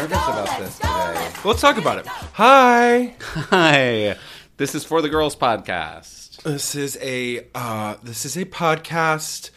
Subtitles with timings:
[0.00, 1.30] Nervous about this today.
[1.44, 2.06] Let's talk about it.
[2.06, 3.14] Hi.
[3.20, 4.16] Hi,
[4.56, 6.42] this is for the girls podcast.
[6.42, 9.50] This is a uh, this is a podcast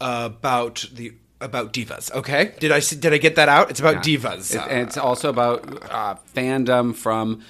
[0.00, 2.12] about the about divas.
[2.12, 3.70] Okay, did I did I get that out?
[3.70, 4.52] It's about divas.
[4.54, 5.62] It- and it's also about
[5.92, 7.42] uh, fandom from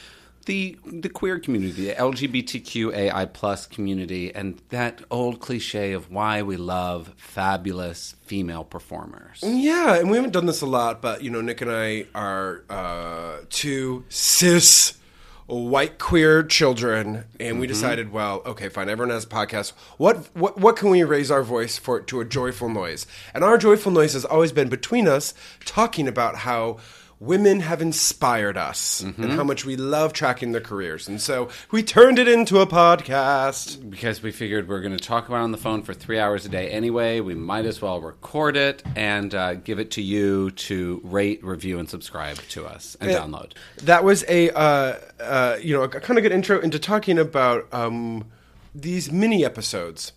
[0.44, 6.56] the the queer community, the LGBTQAI plus community, and that old cliche of why we
[6.56, 9.40] love fabulous female performers.
[9.42, 12.64] yeah, and we haven't done this a lot, but you know, Nick and I are
[12.70, 14.98] uh, two cis
[15.46, 18.88] white queer children, and we decided, well, okay, fine.
[18.88, 19.72] Everyone has a podcast.
[19.98, 23.06] What what what can we raise our voice for to a joyful noise?
[23.34, 26.78] And our joyful noise has always been between us talking about how.
[27.24, 31.08] Women have inspired us and how much we love tracking their careers.
[31.08, 33.88] And so we turned it into a podcast.
[33.88, 36.44] Because we figured we're going to talk about it on the phone for three hours
[36.44, 40.50] a day anyway, we might as well record it and uh, give it to you
[40.52, 43.52] to rate, review, and subscribe to us and download.
[43.82, 47.72] That was a uh, uh, you know a kind of good intro into talking about
[47.72, 48.26] um,
[48.74, 50.12] these mini episodes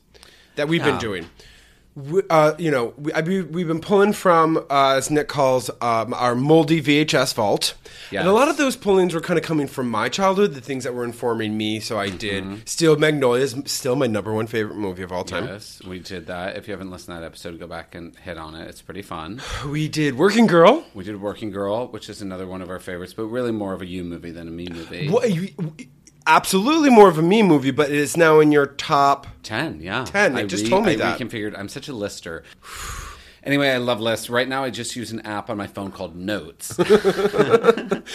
[0.55, 1.29] that we've been doing.
[1.97, 5.71] We, uh, you know, we, I, we, we've been pulling from, uh, as Nick calls,
[5.81, 7.73] um, our moldy VHS vault.
[8.11, 8.19] Yes.
[8.19, 10.83] And a lot of those pullings were kind of coming from my childhood, the things
[10.83, 11.79] that were informing me.
[11.79, 12.17] So I Mm-hmm.
[12.17, 12.69] did.
[12.69, 15.45] Still, Magnolia is still my number one favorite movie of all time.
[15.47, 16.55] Yes, we did that.
[16.55, 18.67] If you haven't listened to that episode, go back and hit on it.
[18.69, 19.41] It's pretty fun.
[19.67, 20.85] We did Working Girl.
[20.93, 23.81] We did Working Girl, which is another one of our favorites, but really more of
[23.81, 25.09] a you movie than a me movie.
[25.09, 25.49] What, you,
[26.27, 30.03] absolutely more of a me movie, but it is now in your top 10, yeah.
[30.05, 31.19] 10, Nick just told me I that.
[31.19, 31.57] reconfigured.
[31.57, 32.43] I'm such a lister.
[33.43, 34.29] Anyway, I love lists.
[34.29, 36.77] Right now, I just use an app on my phone called Notes.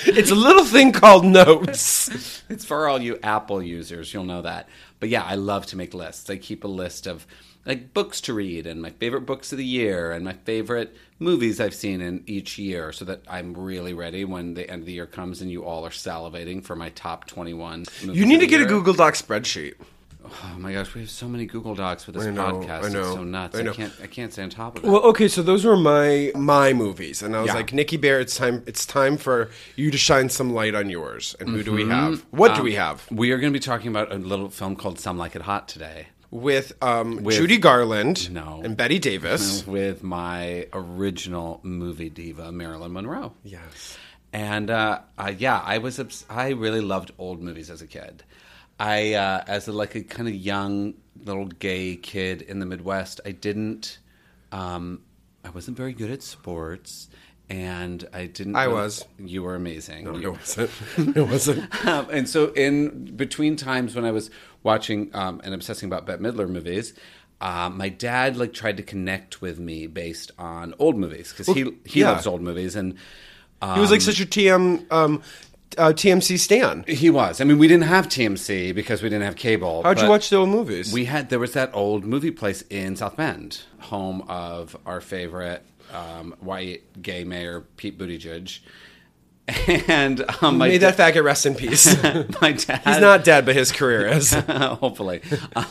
[0.05, 2.43] It's a little thing called Notes.
[2.49, 4.13] it's for all you Apple users.
[4.13, 4.69] You'll know that.
[5.01, 6.29] But yeah, I love to make lists.
[6.31, 7.27] I keep a list of
[7.65, 11.61] like books to read and my favorite books of the year and my favorite movies
[11.61, 14.93] I've seen in each year so that I'm really ready when the end of the
[14.93, 17.81] year comes and you all are salivating for my top 21.
[18.05, 18.67] movies You need to get a.
[18.67, 19.75] Google Doc spreadsheet.
[20.25, 22.85] Oh my gosh, we have so many Google Docs for this I know, podcast.
[22.85, 23.57] I know, It's so nuts.
[23.57, 24.89] I I, can't I can't stay on top of it.
[24.89, 27.55] Well, okay, so those were my my movies, and I was Yeah.
[27.55, 28.63] like, Nikki Bear, it's time.
[28.67, 31.35] It's time for you to shine some light on yours.
[31.41, 31.91] And who do we mm-hmm.
[31.91, 32.27] have?
[32.31, 33.11] What do we um, have?
[33.11, 35.69] we are going to be talking about a little film called Some Like It Hot
[35.69, 36.07] today.
[36.33, 38.63] With, um, With- Judy Garland, No.
[38.65, 39.65] and Bette Davis.
[39.79, 43.35] with my original movie diva Marilyn Monroe.
[43.45, 43.97] Yes.
[44.33, 48.25] And uh, uh, yeah, I was obs- I really loved old movies as a kid.
[48.81, 53.21] I uh, as a, like a kind of young little gay kid in the Midwest,
[53.27, 53.99] I didn't
[54.51, 55.03] um,
[55.45, 57.09] I wasn't very good at sports
[57.51, 59.05] and I didn't I was.
[59.19, 60.05] You were amazing.
[60.05, 60.71] No, it wasn't.
[60.97, 61.87] It wasn't.
[61.87, 64.31] um, and so, in between times when I was
[64.63, 66.95] watching um, and obsessing about Bette Midler movies,
[67.41, 71.71] uh, my dad like tried to connect with me based on old movies because he
[71.85, 72.13] he yeah.
[72.13, 72.97] loves old movies and
[73.61, 75.23] um, He was like such a TM um,
[75.79, 76.85] uh, TMC stan.
[76.87, 77.41] he was.
[77.41, 79.83] I mean, we didn't have TMC because we didn't have cable.
[79.83, 80.93] How'd you watch the old movies?
[80.93, 85.65] We had there was that old movie place in South Bend, home of our favorite
[85.93, 88.61] um, white gay mayor Pete Buttigieg.
[89.89, 91.87] And um, my May da- that faggot rest in peace.
[92.41, 94.33] my dad He's not dead, but his career is.
[94.49, 95.21] hopefully.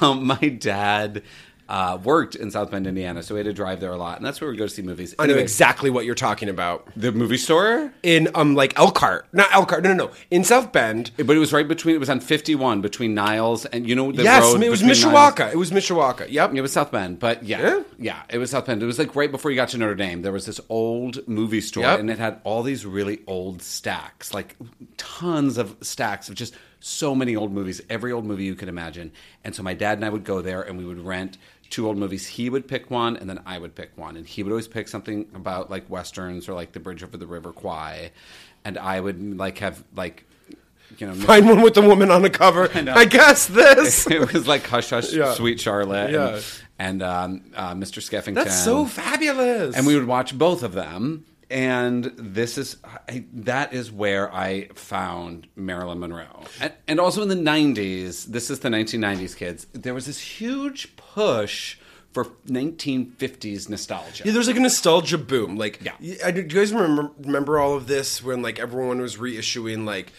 [0.01, 1.23] Um, my dad
[1.71, 4.25] uh, worked in South Bend, Indiana, so we had to drive there a lot, and
[4.25, 5.15] that's where we go to see movies.
[5.17, 6.85] I know Anyway, exactly what you're talking about.
[6.97, 9.81] the movie store, In um like Elkhart, not Elkhart.
[9.83, 10.11] No, no, no.
[10.29, 11.11] In South Bend.
[11.15, 11.95] but it was right between.
[11.95, 14.81] It was on fifty one between Niles and you know the yes, road it was
[14.83, 15.51] between Niles- Mishawaka.
[15.53, 16.27] It was Mishawaka.
[16.29, 16.55] Yep.
[16.55, 17.83] It was South Bend, but yeah, Yeah?
[17.97, 18.83] yeah, it was South Bend.
[18.83, 20.23] It was like right before you got to Notre Dame.
[20.23, 21.99] There was this old movie store, Yep.
[22.01, 24.57] and it had all these really old stacks, like
[24.97, 26.53] tons of stacks of just
[26.83, 29.11] so many old movies, every old movie you could imagine.
[29.43, 31.37] And so my dad and I would go there, and we would rent
[31.71, 32.27] two old movies.
[32.27, 34.87] He would pick one, and then I would pick one, and he would always pick
[34.87, 38.11] something about like westerns or like The Bridge Over the River Kwai,
[38.63, 40.25] and I would like have like.
[40.97, 42.69] You know, Find one with the woman on the cover.
[42.75, 43.05] I, know.
[43.05, 44.05] guess this.
[44.11, 45.33] it was like Hush Hush, Yeah.
[45.35, 46.41] Sweet Charlotte, Yeah.
[46.77, 48.01] and, and um, uh, Mr.
[48.01, 48.35] Skeffington.
[48.35, 49.77] That's so fabulous.
[49.77, 51.25] And we would watch both of them.
[51.49, 52.75] and this is
[53.07, 58.25] I, that is where I found Marilyn Monroe, and, and also in the '90s.
[58.25, 59.67] This is the 1990s, kids.
[59.71, 61.77] There was this huge push
[62.11, 64.23] for 1950s nostalgia.
[64.25, 65.55] Yeah, there's like a nostalgia boom.
[65.55, 65.93] Like, Yeah.
[66.25, 70.11] I- do you guys remember remember all of this when like everyone was reissuing like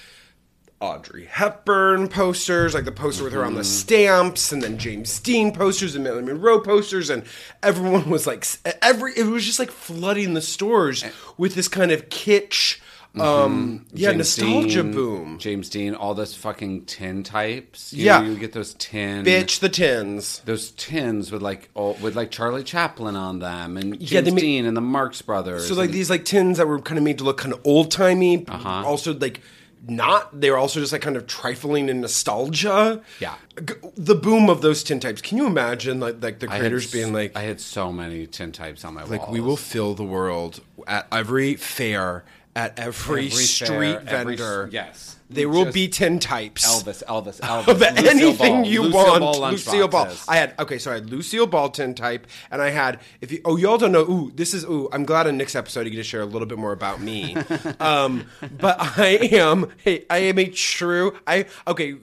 [0.83, 3.67] Audrey Hepburn posters, like the poster with her on the mm-hmm.
[3.69, 7.23] stamps, and then James Dean posters and Marilyn Monroe posters, and
[7.63, 8.45] everyone was like
[8.83, 11.11] every it was just like flooding the stores eh.
[11.37, 12.81] with this kind of kitsch,
[13.21, 15.39] um, yeah, James nostalgia Dean, boom.
[15.39, 17.93] James Dean, all those fucking tin types.
[17.93, 18.21] You Yeah.
[18.23, 20.41] know, you get those tin Bitch the tins.
[20.47, 24.31] Those tins with like oh, with like Charlie Chaplin on them, and James Yeah, they
[24.31, 25.69] ma- Dean and the Marx Brothers.
[25.69, 27.61] So like and- these like tins that were kind of made to look kind of
[27.65, 28.47] old timey.
[28.49, 28.83] Uh-huh.
[28.87, 29.41] Also like
[29.87, 30.41] not.
[30.41, 33.03] They were also just like kind of trifling in nostalgia.
[33.21, 33.35] Yeah.
[33.63, 35.21] G- The boom of those tin types.
[35.21, 38.85] Can you imagine like like the creators being like I had so many tin types
[38.85, 39.33] on my like walls.
[39.33, 43.69] we will fill the world at every fair at every, Every street
[44.03, 44.69] fair, every vendor.
[44.73, 45.17] yes.
[45.31, 46.67] There will Just be tin types.
[46.67, 48.07] Elvis, Elvis, Elvis.
[48.07, 49.21] anything Ball, you Lucille want.
[49.21, 50.09] Ball Lucille Ball.
[50.29, 53.41] I had okay, so I had Lucille Ball tin type, and I had if you
[53.47, 54.03] oh y'all don't know.
[54.03, 54.91] Ooh, this is ooh.
[54.93, 57.35] I'm glad on Nick's episode you get to share a little bit more about me.
[57.81, 58.27] um,
[58.59, 61.95] but I am hey, I am a true I okay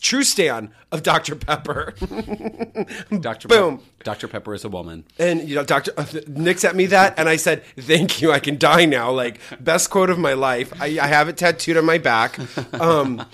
[0.00, 1.36] true stan of Dr Dr.
[1.36, 1.94] Pepper.
[3.10, 3.20] Boom.
[3.48, 3.82] Boom.
[4.02, 4.28] Dr.
[4.28, 5.04] Pepper is a woman.
[5.18, 8.32] And you know, Doctor uh, Nick sent me that, and I said, "Thank you.
[8.32, 10.72] I can die now." Like best quote of my life.
[10.80, 12.38] I, I have it tattooed on my back.
[12.80, 13.26] Um,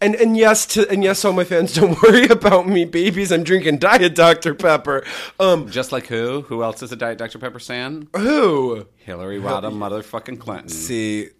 [0.00, 3.32] and and yes, to and yes, all my fans, don't worry about me, babies.
[3.32, 5.04] I'm drinking Diet Dr Pepper.
[5.40, 6.42] Um, Just like who?
[6.42, 7.38] Who else is a Diet Dr.
[7.38, 8.08] Pepper fan?
[8.16, 8.86] who?
[8.96, 10.68] Hillary Rodham, motherfucking Clinton.
[10.68, 11.30] See,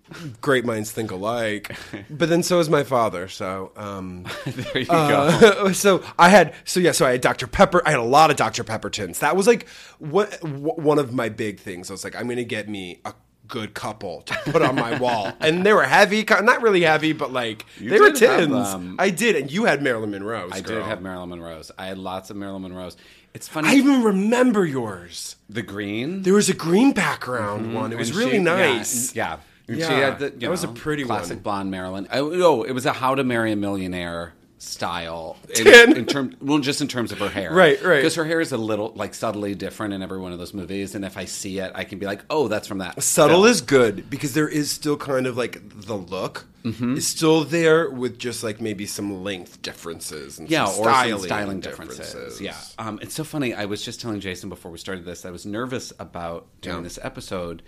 [0.40, 1.76] great minds think alike.
[2.08, 3.28] But then so is my father.
[3.28, 3.72] So.
[3.76, 4.94] Um, there you go.
[4.96, 8.30] Uh, so I had so yeah so I had Dr Pepper I had a lot
[8.30, 9.68] of Dr Pepper tins that was like
[9.98, 13.12] what wh- one of my big things I was like I'm gonna get me a
[13.48, 17.32] good couple to put on my wall and they were heavy not really heavy but
[17.32, 18.52] like You they were tins.
[18.52, 20.76] Um, I did and you had Marilyn Monroe's I girl.
[20.76, 21.70] did have Marilyn Monroe's.
[21.78, 22.96] I had lots of Marilyn Monroe's.
[23.34, 23.68] It's funny.
[23.68, 26.22] I even remember yours the green.
[26.22, 27.74] there was a green background mm-hmm.
[27.74, 29.38] one it was And really she- nice Yeah.
[29.66, 29.74] yeah.
[29.74, 31.42] And She had the, that was a pretty classic one.
[31.42, 32.08] blonde Marilyn.
[32.10, 35.96] Oh, oh, it was a How to Marry a Millionaire style in, Tin.
[35.96, 37.96] in terms well just in terms of her hair Right, right.
[37.96, 40.96] because her hair is a little like subtly different in every one of those movies
[40.96, 43.50] and if i see it i can be like oh that's from that Subtle film.
[43.52, 46.96] is good because there is still kind of like the look Mm-hmm.
[46.96, 51.18] is still there with just like maybe some length differences and yeah, some or styling,
[51.20, 52.40] some styling differences.
[52.40, 53.54] Yeah, um, it's so funny.
[53.54, 55.24] I was just telling Jason before we started this.
[55.24, 56.82] I was nervous about doing Yeah.
[56.82, 57.62] this episode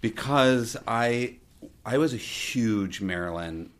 [0.00, 1.36] because I
[1.84, 3.70] I was a huge Marilyn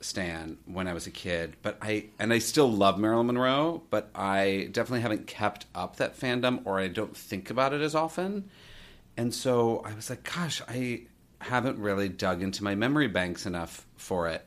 [0.00, 4.10] stan when I was a kid, but I and I still love Marilyn Monroe, but
[4.14, 8.50] I definitely haven't kept up that fandom, or I don't think about it as often.
[9.16, 11.02] And so I was like, gosh, I
[11.40, 14.46] haven't really dug into my memory banks enough for it.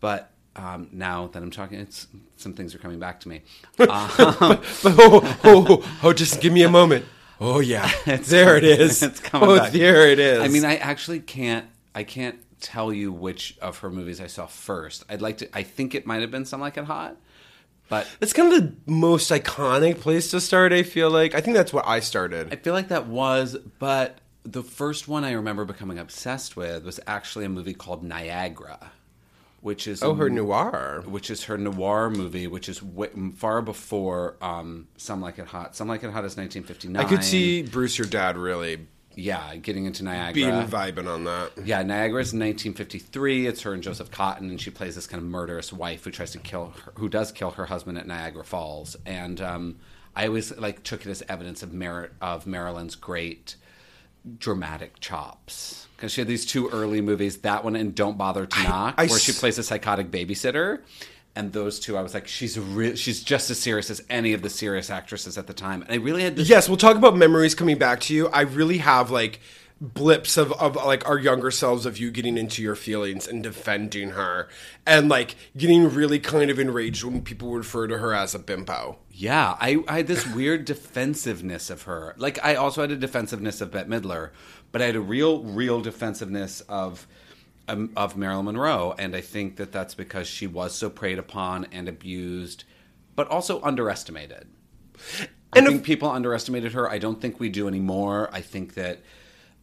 [0.00, 2.06] But um, now that I'm talking, it's
[2.36, 3.42] some things are coming back to me.
[3.78, 7.04] Uh, oh, oh, oh, just give me a moment.
[7.40, 9.02] Oh yeah, there it is.
[9.02, 9.72] it's coming oh, back.
[9.72, 10.40] there it is.
[10.40, 11.66] I mean, I actually can't.
[11.94, 15.04] I can't tell you which of her movies I saw first.
[15.08, 15.48] I'd like to.
[15.56, 17.16] I think it might have been Some Like It Hot,
[17.88, 20.72] but it's kind of the most iconic place to start.
[20.72, 21.34] I feel like.
[21.34, 22.52] I think that's what I started.
[22.52, 23.56] I feel like that was.
[23.78, 28.92] But the first one I remember becoming obsessed with was actually a movie called Niagara,
[29.60, 31.02] which is oh, a her noir.
[31.06, 35.76] which is her noir movie, which is w- far before um, Some Like It Hot.
[35.76, 37.04] Some Like It Hot is 1959.
[37.04, 38.86] I could see Bruce, your dad, really
[39.20, 40.32] yeah, getting into Niagara.
[40.32, 41.52] being vibing on that.
[41.64, 43.46] Yeah, Niagara is 1953.
[43.46, 46.32] It's her and Joseph Cotten, and she plays this kind of murderous wife who tries
[46.32, 48.96] to kill, her, who does kill her husband at Niagara Falls.
[49.04, 49.78] And um,
[50.16, 53.56] I always like took it as evidence of Mar- of Marilyn's great
[54.38, 58.62] dramatic chops because she had these two early movies, that one and Don't Bother to
[58.62, 60.80] Knock, I where she plays a psychotic babysitter.
[61.36, 64.42] And those two, I was like, she's real, she's just as serious as any of
[64.42, 65.82] the serious actresses at the time.
[65.82, 68.28] And I really had this Yes, we'll talk about memories coming back to you.
[68.28, 69.40] I really have like
[69.80, 74.10] blips of, of like our younger selves of you getting into your feelings and defending
[74.10, 74.48] her
[74.86, 78.98] and like getting really kind of enraged when people refer to her as a bimbo.
[79.10, 82.14] Yeah, I, I had this weird defensiveness of her.
[82.18, 84.30] Like I also had a defensiveness of Bette Midler,
[84.70, 87.06] but I had a real, real defensiveness of
[87.70, 91.66] um, of Marilyn Monroe, and I think that that's because she was so preyed upon
[91.72, 92.64] and abused,
[93.16, 94.46] but also underestimated.
[95.52, 96.88] I And think if- people underestimated her.
[96.90, 98.28] I don't think we do anymore.
[98.32, 99.00] I think that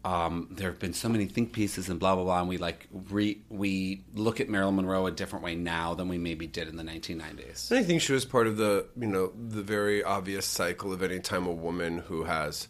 [0.05, 2.87] um, there have been so many think pieces and blah blah blah, and we like
[3.11, 6.77] re- we look at Marilyn Monroe a different way now than we maybe did in
[6.77, 7.69] the 1990s.
[7.71, 11.03] And I think she was part of the, you know, the very obvious cycle of
[11.03, 12.67] any time a woman who has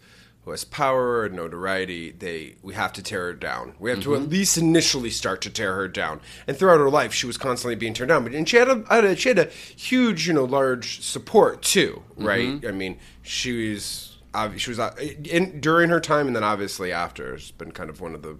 [0.47, 3.73] who has power and notoriety, they we have to tear her down.
[3.79, 4.23] We have to Mm-hmm.
[4.23, 6.21] at least initially start to tear her down.
[6.47, 8.23] And throughout her life, she was constantly being torn down.
[8.23, 11.61] But and she had a, had a she had a huge, you know, large support
[11.63, 12.47] too, right?
[12.47, 12.65] Mm-hmm.
[12.67, 14.17] I mean, she was
[14.55, 17.99] she was uh, in during her time, and then obviously after, has been kind of
[17.99, 18.39] one of the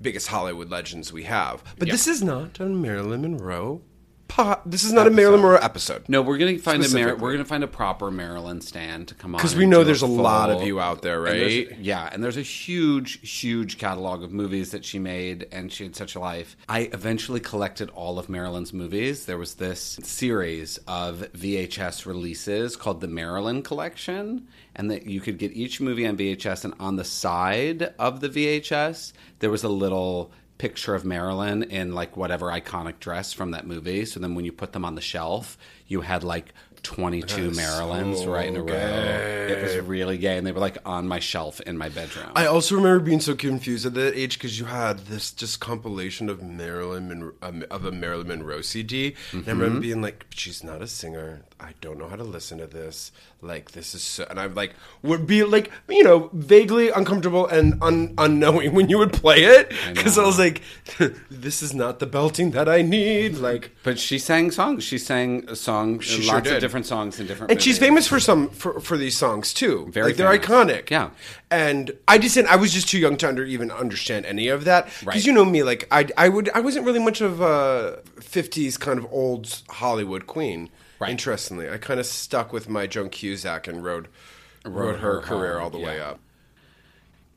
[0.00, 1.64] biggest Hollywood legends we have.
[1.76, 1.94] But Yeah.
[1.94, 3.82] this is not a Marilyn Monroe.
[4.30, 6.08] Po- this is not a Marilyn Monroe episode.
[6.08, 9.34] No, we're gonna find a Mar- we're gonna find a proper Marilyn stand to come
[9.34, 11.78] on because we know there's a lot of you out there, and right?
[11.80, 15.96] yeah, and there's a huge, huge catalog of movies that she made, and she had
[15.96, 16.56] such a life.
[16.68, 19.26] I eventually collected all of Marilyn's movies.
[19.26, 24.46] There was this series of VHS releases called the Marilyn Collection,
[24.76, 28.28] and that you could get each movie on VHS, and on the side of the
[28.28, 33.66] VHS there was a little picture of Marilyn in like whatever iconic dress from that
[33.66, 34.04] movie.
[34.04, 36.52] So then when you put them on the shelf, you had like
[36.82, 38.74] 22 Marilyns right in a row.
[38.74, 40.36] It was really gay.
[40.38, 42.30] And they were like on my shelf in my bedroom.
[42.34, 46.28] I also remember being so confused at that age because you had this just compilation
[46.28, 50.62] of Marilyn Monroe, um, of a Marilyn Monroe CD, and I remember being like, "She's
[50.64, 51.42] not a singer.
[51.58, 53.12] I don't know how to listen to this.
[53.42, 57.82] Like this is," so, and I'm like, would be like, you know, vaguely uncomfortable and
[57.82, 60.62] un- unknowing when you would play it because I, was like,
[61.30, 64.84] "This is not the belting that I need." Like, but she sang songs.
[64.84, 66.54] She sang a song, She sure lots did.
[66.56, 69.88] of different songs in different and she's famous for some for, for these songs too.
[69.90, 70.46] Very like they're famous.
[70.46, 70.90] iconic.
[70.90, 71.10] Yeah.
[71.50, 72.50] And I just didn't.
[72.50, 74.84] I was just too young to under, even understand any of that.
[74.86, 75.24] Because Right.
[75.26, 78.98] you know me, like I I would I wasn't really much of a '50s kind
[78.98, 80.70] of old Hollywood queen.
[81.00, 81.10] Right.
[81.10, 84.08] Interestingly, I kind of stuck with my Joan Cusack and rode
[84.64, 86.20] rode, her, her career all the way up.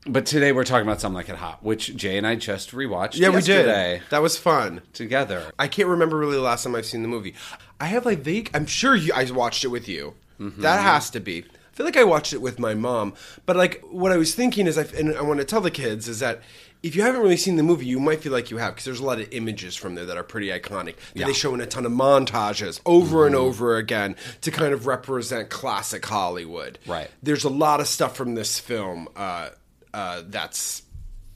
[0.06, 3.16] But today we're talking about Some Like It Hot, which Jay and I just rewatched
[3.16, 4.02] Yeah, we did.
[4.10, 4.82] That was fun.
[4.92, 5.50] together.
[5.58, 7.34] I can't remember really the last time I've seen the movie.
[7.80, 8.50] I have like vague.
[8.52, 10.14] I'm sure you, I watched it with you.
[10.38, 10.60] Mm-hmm.
[10.62, 11.44] That has to be.
[11.44, 13.14] I feel like I watched it with my mom.
[13.46, 16.06] But like what I was thinking is, I, and I want to tell the kids
[16.06, 16.42] is that
[16.82, 19.00] if you haven't really seen the movie, you might feel like you have because there's
[19.00, 20.96] a lot of images from there that are pretty iconic.
[20.96, 21.26] That Yeah.
[21.26, 23.26] they show in a ton of montages over Mm-hmm.
[23.28, 26.78] and over again to kind of represent classic Hollywood.
[26.86, 27.10] Right.
[27.22, 29.48] There's a lot of stuff from this film uh,
[29.94, 30.82] uh, that's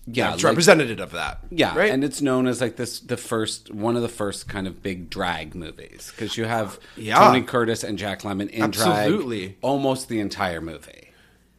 [0.07, 1.39] Yeah, like- representative of that.
[1.51, 1.91] Yeah, right.
[1.91, 5.09] and it's known as like this the first one of the first kind of big
[5.11, 7.19] drag movies because you have Yeah.
[7.19, 9.41] Tony Curtis and Jack Lemmon in Absolutely.
[9.49, 11.05] drag almost the entire movie.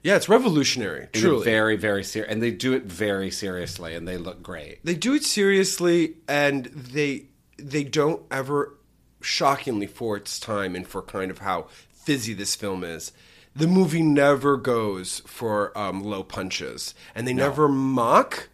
[0.03, 1.01] yeah, it's revolutionary.
[1.13, 4.41] In a Truly, very very serious, and they do it very seriously, and they look
[4.41, 4.79] great.
[4.83, 7.25] they do it seriously and they
[7.57, 8.75] they don't ever
[9.21, 13.11] shockingly for its time and for kind of how fizzy this film is
[13.55, 18.49] the movie never goes for um, low punches and they never mock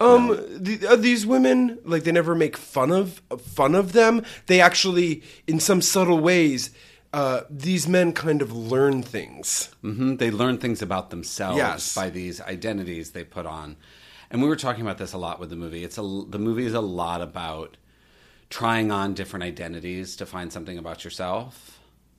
[0.00, 4.60] um the, uh, these women like they never make fun of fun of them they
[4.60, 6.70] actually in some subtle ways
[7.12, 11.94] uh, these men kind of learn things hmm They learn things about themselves Yes.
[11.94, 13.76] by these identities they put on,
[14.30, 15.82] and we were talking about this a lot with the movie.
[15.84, 17.78] It's a the movie is a lot about
[18.50, 21.77] trying on different identities to find something about yourself.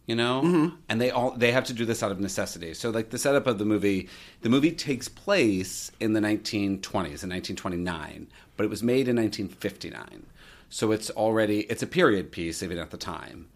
[0.10, 0.76] You know, Mm-hmm.
[0.90, 2.74] and they all they have to do this out of necessity.
[2.74, 4.10] So, like the setup of the movie,
[4.42, 10.26] the movie takes place in the 1920s, in 1929, but it was made in 1959.
[10.70, 13.50] So it's already it's a period piece even at the time.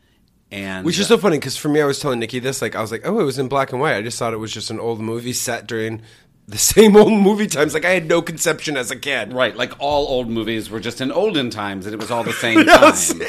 [0.51, 2.62] And Which is so funny because for me, I was telling Nikki this.
[2.62, 4.38] Like, I was like, "Oh, it was in black and white." I just thought it
[4.38, 6.03] was just an old movie set during
[6.47, 7.73] the same old movie times.
[7.73, 9.31] Like, I had no conception as a kid.
[9.33, 12.33] Right, like all old movies were just in olden times, and it was all the
[12.33, 13.19] same Yes, time.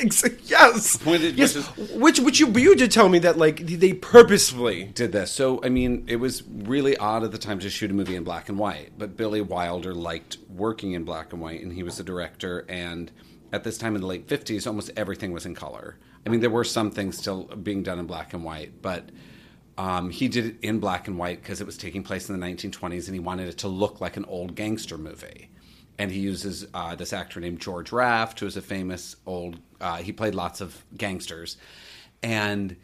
[0.44, 1.54] yes, did- yes.
[1.76, 4.90] which Which, which you, you did tell me that like they purposefully.
[4.94, 7.94] Did this, so I mean, it was really odd at the time to shoot a
[7.94, 8.90] movie in black and white.
[8.98, 12.64] But Billy Wilder liked working in black and white, and he was the director.
[12.68, 13.10] And
[13.52, 15.98] at this time in the late fifties, almost everything was in color.
[16.26, 19.10] I mean, there were some things still being done in black and white, but
[19.76, 22.46] um, he did it in black and white because it was taking place in the
[22.46, 25.50] 1920s, and he wanted it to look like an old gangster movie.
[25.98, 29.58] And he uses uh, this actor named George Raft, who is a famous old.
[29.80, 31.56] Uh, he played lots of gangsters,
[32.22, 32.76] and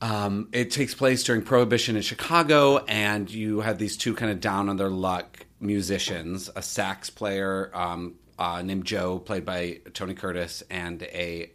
[0.00, 4.40] um, it takes place during Prohibition in Chicago, and you have these two kind of
[4.40, 10.14] down on their luck musicians a sax player um, uh, named Joe, played by Tony
[10.14, 11.50] Curtis, and a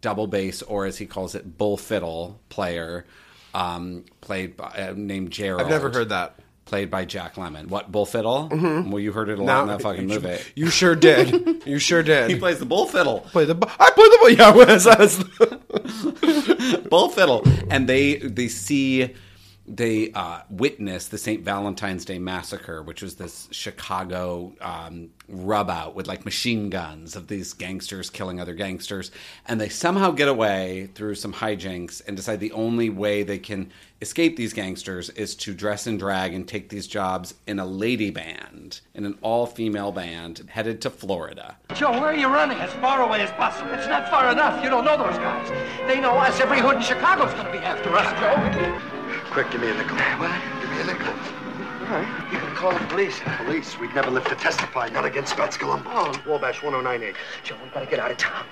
[0.00, 3.04] double bass, or as he calls it, bull fiddle player,
[3.54, 5.62] um, played by, uh, named Gerald.
[5.62, 6.36] I've never heard that.
[6.64, 7.66] Played by Jack Lemmon.
[7.66, 8.48] What, bull fiddle?
[8.48, 8.90] Mm-hmm.
[8.90, 10.38] Well, you heard it a lot in that fucking you, movie.
[10.54, 11.62] You sure did.
[11.66, 12.28] You sure did.
[12.30, 13.20] He plays the bull fiddle.
[13.20, 13.54] play the.
[13.54, 14.18] bu- I play the.
[14.22, 19.10] bu- Yeah, as, as, bull fiddle and they they see
[19.74, 21.42] they uh, witnessed the St.
[21.42, 27.26] Valentine's Day massacre, which was this Chicago um, rub out with like machine guns of
[27.28, 29.10] these gangsters killing other gangsters.
[29.46, 33.72] And they somehow get away through some hijinks and decide the only way they can
[34.02, 38.10] escape these gangsters is to dress in drag and take these jobs in a lady
[38.10, 41.56] band, in an all female band, headed to Florida.
[41.74, 42.58] Joe, where are you running?
[42.58, 43.72] As far away as possible.
[43.72, 44.62] It's not far enough.
[44.62, 45.48] You don't know those guys.
[45.86, 46.38] They know us.
[46.40, 48.91] Every hood in Chicago's going to be after us, Joe.
[49.32, 49.96] Quick, give me a nickel.
[49.96, 50.30] What?
[50.60, 51.08] Give me a nickel.
[51.08, 52.32] All right.
[52.32, 53.18] You can call the police.
[53.44, 54.88] Police, we'd never live to testify.
[54.90, 55.88] Not against Spats Colombo.
[55.90, 56.12] Oh.
[56.26, 57.14] Wabash 1098.
[57.42, 58.44] Joe, we gotta get out of town.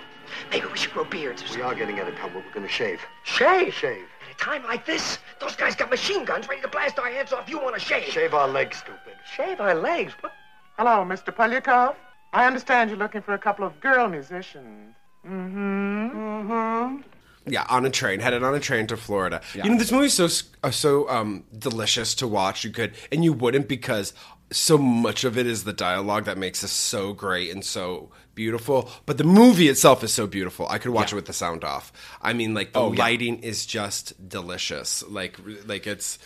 [0.50, 1.66] Maybe we should grow beards or We something.
[1.66, 3.00] are getting out of town, but we're gonna shave.
[3.24, 3.74] Shave?
[3.74, 4.06] Shave.
[4.26, 7.32] At a time like this, those guys got machine guns ready to blast our heads
[7.34, 7.48] off.
[7.48, 8.04] You want to shave?
[8.04, 9.14] Shave our legs, stupid.
[9.36, 10.14] Shave our legs?
[10.20, 10.32] What?
[10.78, 11.34] Hello, Mr.
[11.34, 11.96] Poliakoff.
[12.32, 14.94] I understand you're looking for a couple of girl musicians.
[15.26, 16.08] Mm-hmm.
[16.16, 17.02] Mm-hmm.
[17.46, 19.40] Yeah, on a train, headed on a train to Florida.
[19.54, 20.28] You know, this movie's so
[20.62, 22.64] uh, so um, delicious to watch.
[22.64, 24.12] You could, and you wouldn't because
[24.52, 28.90] so much of it is the dialogue that makes this so great and so beautiful.
[29.06, 30.66] But the movie itself is so beautiful.
[30.68, 31.92] I could watch it with the sound off.
[32.20, 32.98] I mean, like the Oh, yeah.
[32.98, 35.02] lighting is just delicious.
[35.08, 36.18] Like, like it's.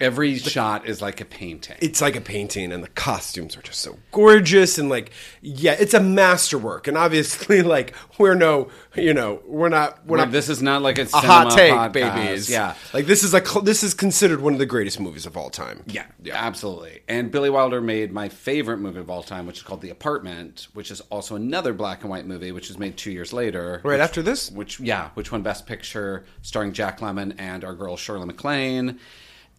[0.00, 1.76] Every shot is like a painting.
[1.80, 5.10] it's like a painting and the costumes are just so gorgeous and like
[5.42, 10.26] yeah it's a masterwork and obviously like we're no you know we're not we're We're-
[10.26, 11.92] not this is not like a, a hot take podcast.
[11.92, 12.74] babies Yeah.
[12.94, 15.82] like this is a this is considered one of the greatest movies of all time
[15.86, 17.00] Yeah, Yeah, absolutely.
[17.08, 20.68] And Billy Wilder made my favorite movie of all time, which is called The Apartment,
[20.74, 23.80] which is also another black and white movie, which was made two years later.
[23.84, 27.74] right which- after this Which, yeah, which won Best Picture, starring Jack Lemmon and our
[27.74, 28.98] girl Shirley MacLaine.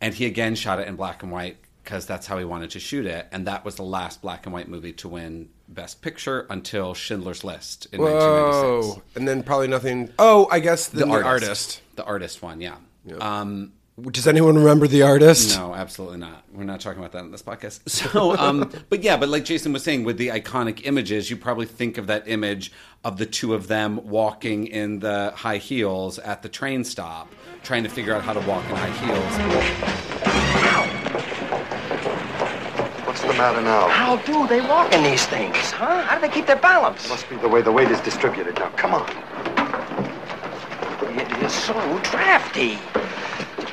[0.02, 2.80] And he again shot it in black and white because that's how he wanted to
[2.80, 3.28] shoot it.
[3.32, 7.44] And that was the last black and white movie to win Best Picture until Schindler's
[7.44, 8.96] List in 1996.
[8.98, 11.82] whoa and then probably nothing oh I guess the, the artist.
[11.96, 12.78] The artist one, yeah.
[13.20, 13.74] Um,
[14.12, 16.44] does anyone remember the artist No, absolutely not.
[16.54, 17.80] We're not talking about that in this podcast.
[17.90, 21.66] So, um, but yeah, but like Jason was saying, with the iconic images, you probably
[21.66, 22.72] think of that image
[23.04, 27.84] of the two of them walking in the high heels at the train stop, trying
[27.84, 30.20] to figure out how to walk in high heels.
[33.06, 33.88] What's the matter now?
[33.90, 36.04] How do they walk in these things, huh?
[36.04, 37.10] How do they keep their balance?
[37.10, 38.70] Must be the way the weight is distributed now.
[38.78, 39.10] Come on.
[41.18, 42.78] It is so drafty.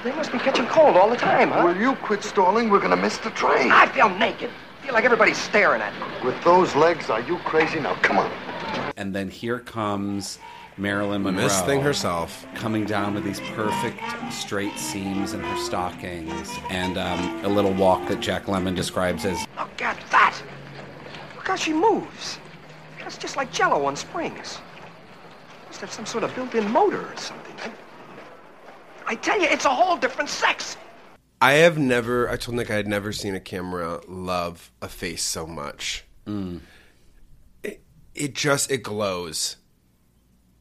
[0.05, 1.65] They must be catching cold all the time, huh?
[1.65, 2.71] Will you quit stalling?
[2.71, 3.71] We're gonna miss the train.
[3.73, 4.51] I feel naked.
[4.83, 6.25] feel like everybody's staring at me.
[6.25, 7.81] With those legs, are you crazy?
[7.81, 8.31] Now, come on.
[8.97, 10.39] And then here comes
[10.79, 12.47] Marilyn Monroe, Miss Thing herself.
[12.55, 18.07] coming down with these perfect straight seams in her stockings, and um, a little walk
[18.09, 20.37] that Jack Lemmon describes as Look at that.
[21.35, 22.39] Look how she moves.
[23.01, 24.59] That's just like jello on springs.
[25.69, 27.46] Must have some sort of built-in motor or something.
[29.07, 30.77] I, I tell you, it's a whole different sex.
[31.41, 32.29] I have never.
[32.31, 36.05] I told Nick I had never seen a camera love a face so much.
[37.63, 37.83] It,
[38.15, 39.57] it just it glows.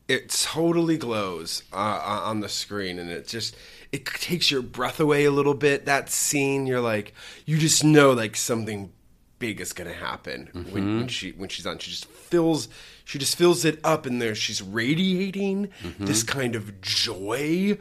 [0.08, 3.56] It totally glows uh, uh, on the screen, and it just
[3.92, 5.86] it takes your breath away a little bit.
[5.86, 7.14] That scene, you're like,
[7.46, 8.92] you just know like something
[9.40, 11.80] big is gonna happen when, when she when she's on.
[11.80, 12.68] She just fills
[13.06, 17.78] she just fills it up, and there she's radiating this kind of joy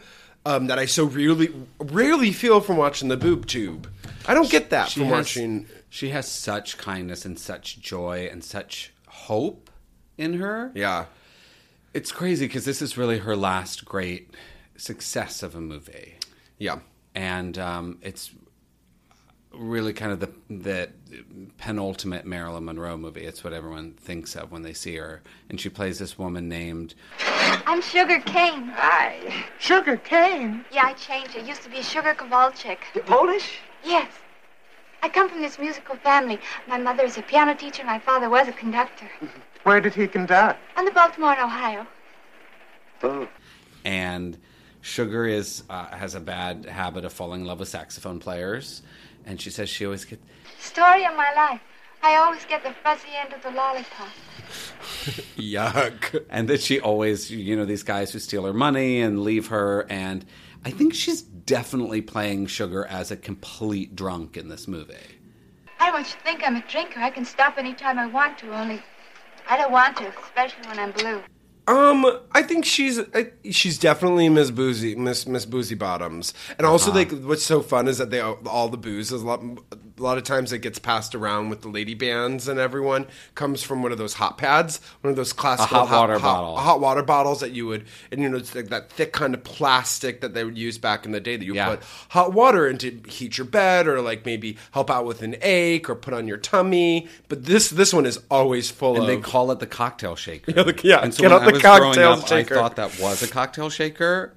[0.46, 3.88] um, that I so rarely rarely feel from watching the boob tube.
[4.26, 5.66] I don't get that she from has, watching.
[5.88, 9.70] She has such kindness and such joy and such hope
[10.18, 10.70] in her.
[10.74, 11.06] Yeah,
[11.92, 14.30] It's crazy because this is really her last great
[14.76, 16.14] success of a movie,
[16.58, 16.78] yeah.
[17.14, 18.30] and um, it's
[19.52, 20.90] really kind of the the
[21.58, 23.24] penultimate Marilyn Monroe movie.
[23.24, 26.94] It's what everyone thinks of when they see her, and she plays this woman named
[27.66, 28.68] I'm Sugar Kane.
[28.74, 29.44] Hi.
[29.58, 30.64] Sugar Kane.
[30.70, 31.34] Yeah, I changed.
[31.36, 32.78] It used to be Sugar Kowalczyk.
[32.94, 33.58] You're Polish?
[33.84, 34.08] Yes.
[35.02, 36.38] I come from this musical family.
[36.66, 37.84] My mother is a piano teacher.
[37.84, 39.10] My father was a conductor.
[39.64, 40.58] Where did he conduct?
[40.76, 41.86] On the Baltimore and Ohio.
[43.02, 43.28] Oh.
[43.84, 44.38] And
[44.80, 48.82] Sugar is uh, has a bad habit of falling in love with saxophone players,
[49.24, 50.22] and she says she always gets
[50.64, 51.60] Story of my life.
[52.02, 54.08] I always get the fuzzy end of the lollipop.
[55.36, 56.24] Yuck.
[56.30, 59.86] and that she always you know these guys who steal her money and leave her
[59.88, 60.24] and
[60.64, 65.18] i think she's definitely playing sugar as a complete drunk in this movie
[65.80, 67.00] I don't want you to think I'm a drinker.
[67.00, 68.82] I can stop any time I want to, only
[69.48, 71.20] I don't want to, especially when I'm blue.
[71.66, 76.90] Um, I think she's I, she's definitely Miss Boozy, Miss Miss Boozy Bottoms, and also
[76.90, 76.98] Uh-huh.
[76.98, 79.40] like what's so fun is that they all the booze is a lot
[79.96, 83.62] a lot of times it gets passed around with the lady bands and everyone comes
[83.62, 86.56] from one of those hot pads, one of those classical hot water bottle.
[86.56, 89.42] hot water bottles that you would and you know it's like that thick kind of
[89.44, 91.70] plastic that they would use back in the day that you Yeah.
[91.76, 95.36] put hot water in to heat your bed or like maybe help out with an
[95.40, 97.08] ache or put on your tummy.
[97.30, 100.52] But this this one is always full And of they call it the cocktail shaker.
[100.54, 102.54] Yeah, the- yeah, And so get out the was growing up, shaker.
[102.54, 104.34] I thought that was a cocktail shaker.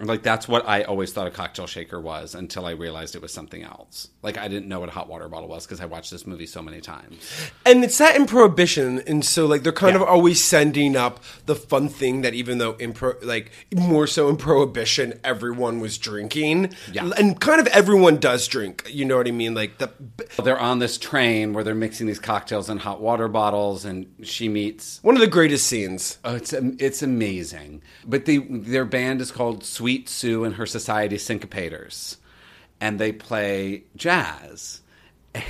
[0.00, 3.32] Like that's what I always thought a cocktail shaker was until I realized it was
[3.32, 4.08] something else.
[4.22, 6.46] Like I didn't know what a hot water bottle was because I watched this movie
[6.46, 7.18] so many times.
[7.64, 10.02] And it's set in Prohibition, and so like they're kind Yeah.
[10.02, 14.28] of always sending up the fun thing that even though in pro, like more so
[14.28, 17.10] in Prohibition, everyone was drinking, Yeah.
[17.16, 18.84] and kind of everyone does drink.
[18.90, 19.54] You know what I mean?
[19.54, 19.90] Like the
[20.42, 24.48] They're on this train where they're mixing these cocktails in hot water bottles, and she
[24.48, 26.18] meets one of the greatest scenes.
[26.24, 27.82] Oh, it's it's amazing.
[28.04, 32.16] But they their band is called Sweet Sue and Her Society Syncopators,
[32.80, 34.80] and they play jazz.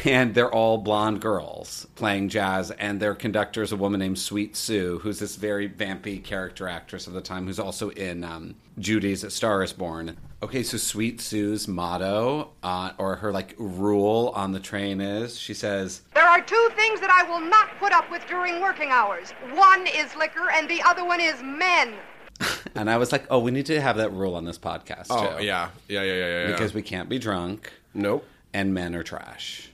[0.04, 4.54] And they're all blonde girls playing jazz, and their conductor is a woman named Sweet
[4.54, 9.32] Sue, who's this very vampy character actress of the time, who's also in um, Judy's
[9.34, 10.16] Star Is Born.
[10.42, 15.54] Okay, so Sweet Sue's motto, uh, or her like rule on the train is, she
[15.54, 19.32] says, There are two things that I will not put up with during working hours.
[19.54, 21.94] One is liquor, and the other one is men.
[22.74, 25.06] and I was like, oh, we need to have that rule on this podcast.
[25.10, 25.44] Oh too.
[25.44, 26.46] yeah, yeah, yeah, yeah, yeah.
[26.52, 27.72] because we can't be drunk.
[27.94, 28.24] Nope.
[28.54, 29.70] And men are trash.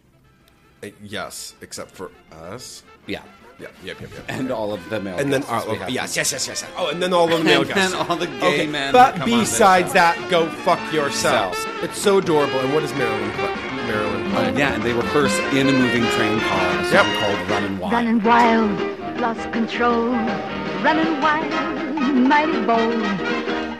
[0.83, 2.83] Uh, yes, except for us.
[3.07, 3.22] Yeah.
[3.61, 4.24] Yep, yep, yep, yep.
[4.28, 5.18] And all of the male.
[5.18, 6.66] and then all of, yes, yes, yes, yes, yes.
[6.76, 7.90] Oh, and then all of the male And guys.
[7.90, 9.94] then all the gay men But come besides show.
[9.94, 11.59] that, go fuck yourselves.
[11.83, 12.61] It's so adorable.
[12.61, 13.33] And what is Marilyn?
[13.33, 13.54] play?
[13.88, 14.31] Marilyn.
[14.31, 14.57] play?
[14.59, 17.20] Yeah, and they rehearse in a moving train car, a song Yep.
[17.20, 17.92] called Running Wild.
[17.92, 20.11] Running wild, lost control.
[20.85, 23.05] Running wild, mighty bold.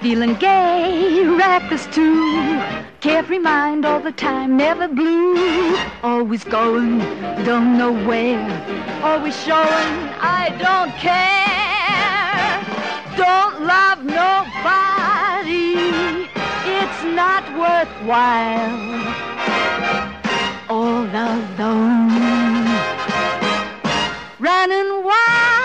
[0.01, 2.61] Feeling gay, reckless too.
[3.01, 5.77] Carefree mind all the time, never blue.
[6.03, 6.99] Always going,
[7.45, 8.39] don't know where.
[9.03, 11.59] Always showing, I don't care.
[13.17, 15.75] Don't love nobody.
[16.81, 18.79] It's not worthwhile.
[20.69, 22.69] All alone.
[24.39, 25.58] Running wild.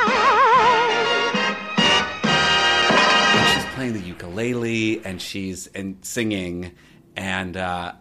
[3.84, 6.72] Playing the ukulele and she's and singing
[7.18, 7.92] and uh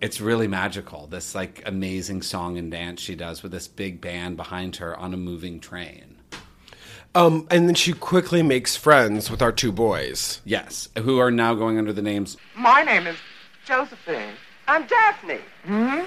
[0.00, 4.36] it's really magical this like amazing song and dance she does with this big band
[4.36, 6.16] behind her on a moving train
[7.14, 10.40] Um, and then she quickly makes friends with our two boys.
[10.44, 13.14] yes who are now going under the names My name is
[13.64, 14.34] Josephine.
[14.68, 15.38] I'm Daphne.
[15.64, 16.00] Hmm?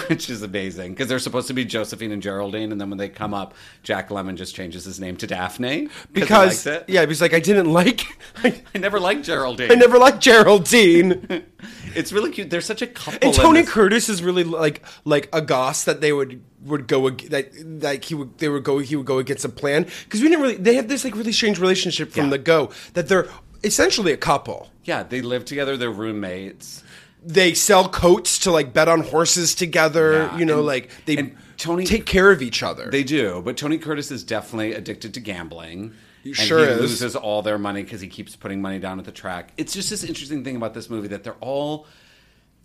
[0.08, 3.08] which is amazing because they're supposed to be Josephine and Geraldine, and then when they
[3.08, 6.84] come up, Jack Lemmon just changes his name to Daphne he Because likes it.
[6.88, 8.04] yeah, he's like I didn't like
[8.44, 9.70] I, I never liked Geraldine.
[9.72, 11.44] I never liked Geraldine.
[11.94, 12.48] It's really cute.
[12.48, 13.18] They're such a couple.
[13.22, 17.06] and Tony this- Curtis is really like like a goss that they would would go
[17.08, 20.22] ag- that like he would they would go he would go against a plan because
[20.22, 22.30] we didn't really they have this like really strange relationship from Yeah.
[22.30, 23.28] the go that they're
[23.62, 24.70] essentially a couple.
[24.84, 25.76] Yeah, they live together.
[25.76, 26.82] They're roommates.
[27.24, 30.12] They sell coats to like bet on horses together.
[30.14, 32.90] Yeah, you know, and- like they Tony- take care of each other.
[32.90, 35.94] They do, but Tony Curtis is definitely addicted to gambling.
[36.24, 36.80] and sure he is.
[36.80, 39.52] loses all their money because he keeps putting money down at the track.
[39.56, 41.86] It's just this interesting thing about this movie that they're all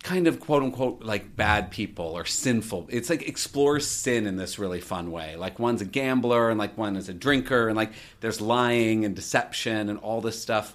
[0.04, 2.86] kind of quote unquote like bad people or sinful.
[2.88, 5.34] It's like explores sin in this really fun way.
[5.36, 9.14] Like one's a gambler and like one is a drinker and like there's lying and
[9.16, 10.74] deception and all this stuff.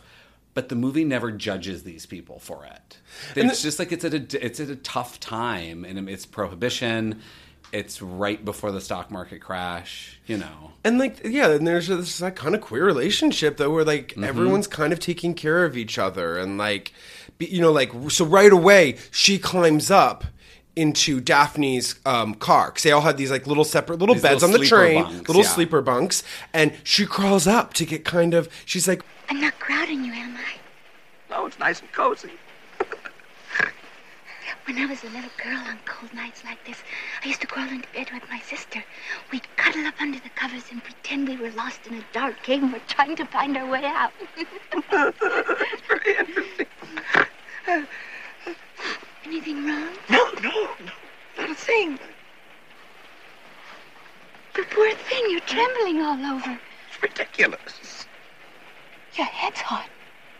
[0.53, 2.97] But the movie never judges these people for it.
[3.35, 7.21] It's just like it's at a it's at a tough time and it's prohibition.
[7.71, 10.73] It's right before the stock market crash, you know.
[10.83, 14.23] And like, yeah, and there's this like kind of queer relationship though, where like Mm-hmm.
[14.25, 16.93] everyone's kind of taking care of each other, and like,
[17.39, 20.23] be, you know, like so right away she climbs up
[20.75, 24.41] into Daphne's um, car because they all had these like little separate little These beds
[24.43, 25.49] little on the train, bunks, little yeah.
[25.49, 26.21] sleeper bunks,
[26.53, 28.49] and she crawls up to get kind of.
[28.65, 29.03] She's like,
[29.33, 30.53] I'm not crowding you, am I?
[31.31, 32.29] No, it's nice and cozy.
[34.67, 36.77] When I was a little girl on cold nights like this,
[37.23, 38.83] I used to crawl into bed with my sister.
[39.31, 42.61] We'd cuddle up under the covers and pretend we were lost in a dark cave
[42.61, 44.13] and were trying to find our way out.
[44.91, 46.67] Very interesting.
[49.25, 49.89] Anything wrong?
[50.11, 50.91] No, no, no.
[51.39, 51.97] Not a thing.
[54.53, 56.59] The poor thing, you're trembling all over.
[56.87, 57.92] It's ridiculous.
[59.15, 59.89] Your head's hot.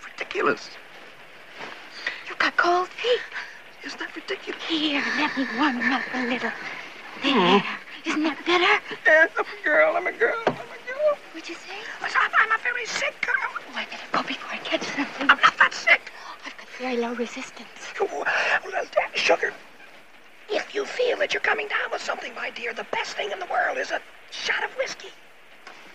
[0.04, 0.72] Ridiculous.
[2.28, 3.22] You've got cold feet.
[3.86, 4.64] Isn't that ridiculous?
[4.64, 6.52] Here, let me warm you up a little.
[7.22, 7.60] There.
[7.60, 8.10] Hmm.
[8.10, 8.98] Isn't that better?
[9.06, 9.96] Yes, I'm a girl.
[9.96, 10.42] I'm a girl.
[10.48, 11.18] I'm a girl.
[11.34, 11.78] What'd you say?
[12.02, 13.36] I'm, a very sick girl.
[13.46, 15.30] Oh, I better go before I catch something.
[15.30, 16.12] I'm not that sick.
[16.46, 17.94] I've got very low resistance.
[18.02, 19.54] Oh, well, sugar.
[20.50, 23.40] If you feel that you're coming down with something, my dear, the best thing in
[23.40, 25.14] the world is a shot of whiskey.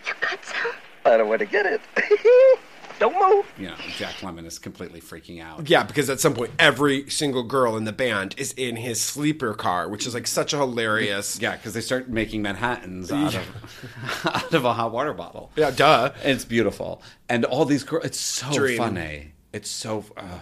[0.07, 0.73] You got some?
[1.09, 1.81] I don't want to get it.
[2.99, 3.47] don't move.
[3.59, 5.69] You know, Jack Lemmon is completely freaking out.
[5.69, 9.55] Yeah, because at some point, every single girl in the band is in his sleeper
[9.55, 11.41] car, which is like such a hilarious.
[11.41, 15.51] Yeah, because they start making Manhattans out of out of a hot water bottle.
[15.57, 16.13] Yeah, duh.
[16.23, 18.05] It's beautiful, and all these girls.
[18.05, 18.79] It's so Dream.
[18.79, 19.33] funny.
[19.53, 20.05] It's so.
[20.17, 20.41] Uh.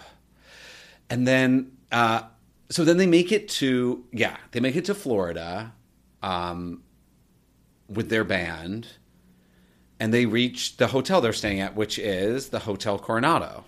[1.09, 2.23] And then, uh,
[2.69, 5.73] so then they make it to yeah, they make it to Florida,
[6.21, 6.83] um,
[7.87, 8.87] with their band,
[9.99, 13.63] and they reach the hotel they're staying at, which is the Hotel Coronado.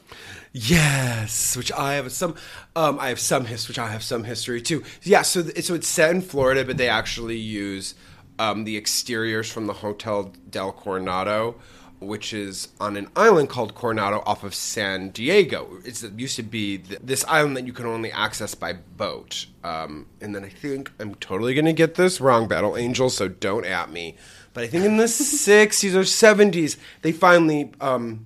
[0.52, 2.36] Yes, which I have some.
[2.76, 3.72] Um, I have some history.
[3.72, 4.84] Which I have some history too.
[5.04, 7.94] Yeah, so th- so it's set in Florida, but they actually use
[8.40, 11.56] um, the exteriors from the Hotel del Coronado,
[12.00, 15.78] which is on an island called Coronado off of San Diego.
[15.86, 19.46] It's, it used to be th- this island that you can only access by boat.
[19.64, 23.28] Um, and then I think I'm totally going to get this wrong, Battle Angel, so
[23.28, 24.16] don't at me.
[24.54, 28.26] But I think in the 60s or 70s, they finally um,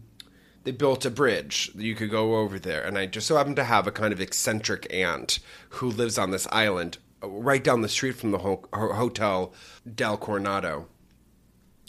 [0.63, 2.83] they built a bridge that you could go over there.
[2.83, 6.31] And I just so happen to have a kind of eccentric aunt who lives on
[6.31, 9.53] this island uh, right down the street from the ho- ho- Hotel
[9.93, 10.87] del Coronado.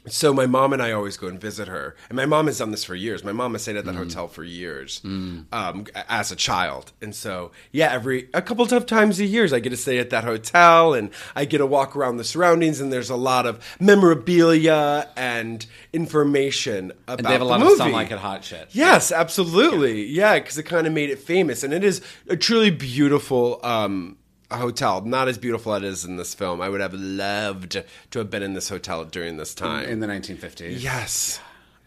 [0.07, 2.71] So my mom and I always go and visit her, and my mom has done
[2.71, 3.25] this for years.
[3.25, 7.53] My mom has stayed at that hotel for years um, as a child, and so
[7.73, 10.93] yeah, every a couple of times a year, I get to stay at that hotel,
[10.93, 15.65] and I get to walk around the surroundings, and there's a lot of memorabilia and
[15.93, 17.83] information about And they have a lot movie.
[17.83, 18.69] of like it hot shit.
[18.73, 20.05] Yes, absolutely.
[20.05, 24.17] Yeah, because it kind of made it famous, and it is a truly beautiful um,
[24.57, 25.01] hotel.
[25.03, 26.61] Not as beautiful as it is in this film.
[26.61, 29.89] I would have loved to have been in this hotel during this time.
[29.89, 30.83] in the 1950s.
[30.83, 31.41] yes.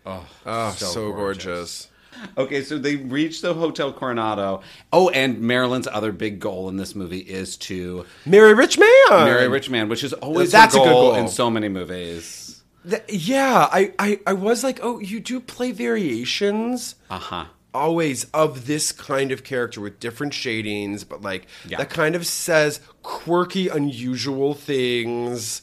[0.06, 1.43] Oh, Oh, so, so gorgeous.
[1.45, 1.88] gorgeous.
[2.36, 4.62] Okay, so they reach the Hotel Coronado.
[4.91, 8.88] Oh, and Marilyn's other big goal in this movie is to Marry a rich man.
[9.12, 11.15] marry a rich man, which is always That's her a good goal, goal.
[11.15, 12.63] in so many movies.
[12.89, 16.95] Th- yeah, I, I, I was like, oh, you do play variations.
[17.10, 17.45] Uh huh.
[17.73, 21.77] Always of this kind of character with different shadings, but like Yeah.
[21.77, 25.62] that kind of says quirky, unusual things.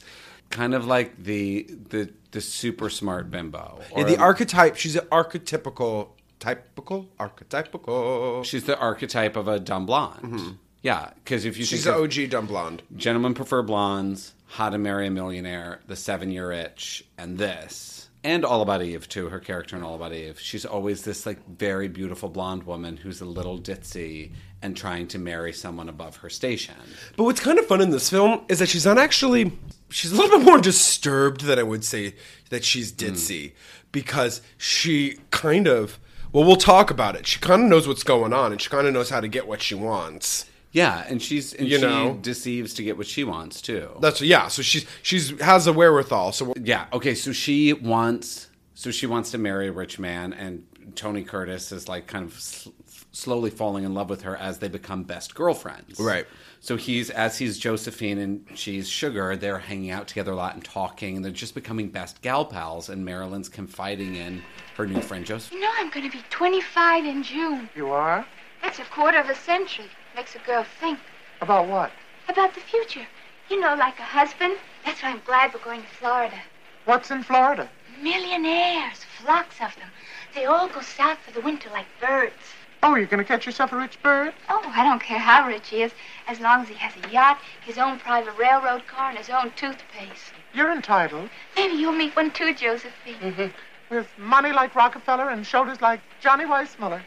[0.49, 3.79] Kind of like the the the super smart bimbo.
[3.97, 4.75] Yeah, the archetype.
[4.77, 8.45] She's an archetypical, typical, archetypical.
[8.45, 10.21] she's the archetype of a dumb blonde.
[10.21, 10.49] Mm-hmm.
[10.81, 12.83] Yeah, because if you She's think an of OG dumb blonde.
[12.95, 17.94] gentlemen prefer blondes, how to marry a millionaire, the seven year itch, and this.
[18.25, 20.39] And All About Eve too, her character in All About Eve.
[20.39, 24.31] She's always this like very beautiful blonde woman who's a little ditzy
[24.63, 26.73] and trying to marry someone above her station.
[27.15, 29.51] But what's kind of fun in this film is that she's not actually.
[29.91, 32.15] She's a little bit more disturbed than I would say
[32.49, 33.55] that she's ditzy hmm.
[33.91, 35.99] because she kind of.
[36.31, 37.27] Well, we'll talk about it.
[37.27, 39.47] She kind of knows what's going on and she kind of knows how to get
[39.47, 40.47] what she wants.
[40.75, 42.19] Yeah, and she's and You she know?
[42.21, 43.89] deceives to get what she wants too.
[44.01, 44.49] That's yeah.
[44.49, 46.33] So she's she's has a wherewithal.
[46.33, 46.87] So Yeah.
[46.91, 47.15] Okay.
[47.15, 48.49] So she wants.
[48.73, 52.33] So she wants to marry a rich man, and Tony Curtis is like kind of
[52.37, 52.71] sl-
[53.13, 55.97] slowly falling in love with her as they become best girlfriends.
[55.97, 56.27] Right.
[56.59, 59.37] So he's as he's Josephine and she's Sugar.
[59.37, 62.89] They're hanging out together a lot and talking, and they're just becoming best gal pals.
[62.89, 64.41] And Marilyn's confiding in
[64.75, 65.59] her new friend Josephine.
[65.59, 67.69] You know I'm going to be 25 in June.
[67.77, 68.25] You are?
[68.61, 69.85] That's a quarter of a century.
[70.15, 70.99] Makes a girl think
[71.41, 71.91] About what?
[72.29, 73.05] about the future.
[73.49, 74.55] You know, like a husband.
[74.85, 76.41] That's why I'm glad we're going to Florida.
[76.85, 77.69] What's in Florida?
[78.01, 79.89] Millionaires, flocks of them.
[80.33, 82.33] They all go south for the winter like birds.
[82.81, 84.33] Oh, you're going to catch yourself a rich bird?
[84.49, 85.91] Oh, I don't care how rich he is,
[86.27, 89.51] as long as he has a yacht, his own private railroad car, and his own
[89.55, 90.33] toothpaste.
[90.53, 91.29] You're entitled.
[91.55, 93.15] Maybe you'll meet one too, Josephine.
[93.21, 93.93] Mm-hmm.
[93.93, 97.01] With money like Rockefeller and shoulders like Johnny Weissmuller.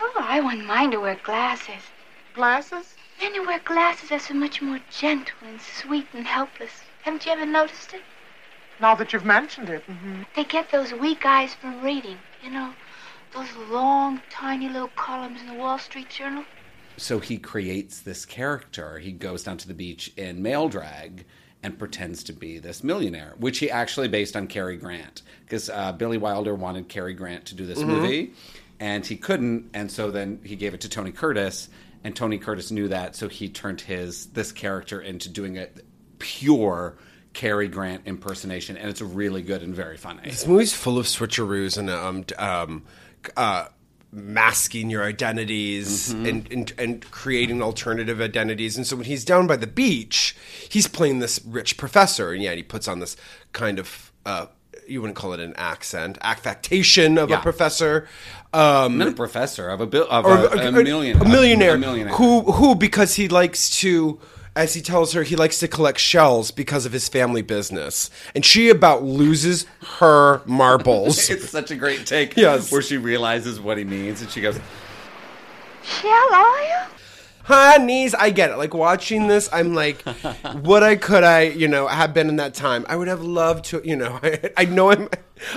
[0.00, 1.82] Oh, I wouldn't mind to wear glasses.
[2.36, 2.94] Glasses?
[3.18, 6.82] Men who wear glasses are so much more gentle and sweet and helpless.
[7.00, 8.02] Haven't you ever noticed it?
[8.78, 9.82] Now that you've mentioned it.
[9.84, 12.18] hmm They get those weak eyes from reading.
[12.44, 12.74] You know,
[13.32, 16.44] those long, tiny little columns in the Wall Street Journal.
[16.98, 18.98] So he creates this character.
[18.98, 21.24] He goes down to the beach in male drag
[21.62, 25.92] and pretends to be this millionaire, which he actually based on Cary Grant because uh,
[25.92, 28.34] Billy Wilder wanted Cary Grant to do this movie,
[28.78, 31.70] and he couldn't, and so then he gave it to Tony Curtis,
[32.04, 35.68] and Tony Curtis knew that, so he turned his this character into doing a
[36.18, 36.96] pure
[37.32, 40.22] Cary Grant impersonation, and it's really good and very funny.
[40.24, 42.82] This movie's full of switcheroos and um, um,
[43.36, 43.66] uh,
[44.12, 48.76] masking your identities and, and and creating alternative identities.
[48.78, 50.34] And so when he's down by the beach,
[50.70, 53.16] he's playing this rich professor, and yeah, he puts on this
[53.52, 54.46] kind of uh,
[54.88, 57.38] you wouldn't call it an accent, affectation of Yeah.
[57.38, 58.08] a professor.
[58.52, 61.78] Um, Not a professor of a bill of or a, a, million, a millionaire, a
[61.78, 62.14] millionaire.
[62.14, 64.18] who who because he likes to
[64.54, 68.44] as he tells her he likes to collect shells because of his family business and
[68.44, 69.66] she about loses
[69.98, 72.36] her marbles it's such a great take.
[72.36, 72.72] Yes.
[72.72, 74.58] where she realizes what he means, and she goes,
[75.82, 76.86] Shell oil?
[77.44, 80.02] honeys i get it like watching this i'm like
[80.64, 83.64] would i could i you know have been in that time i would have loved
[83.66, 85.08] to you know i, I know i'm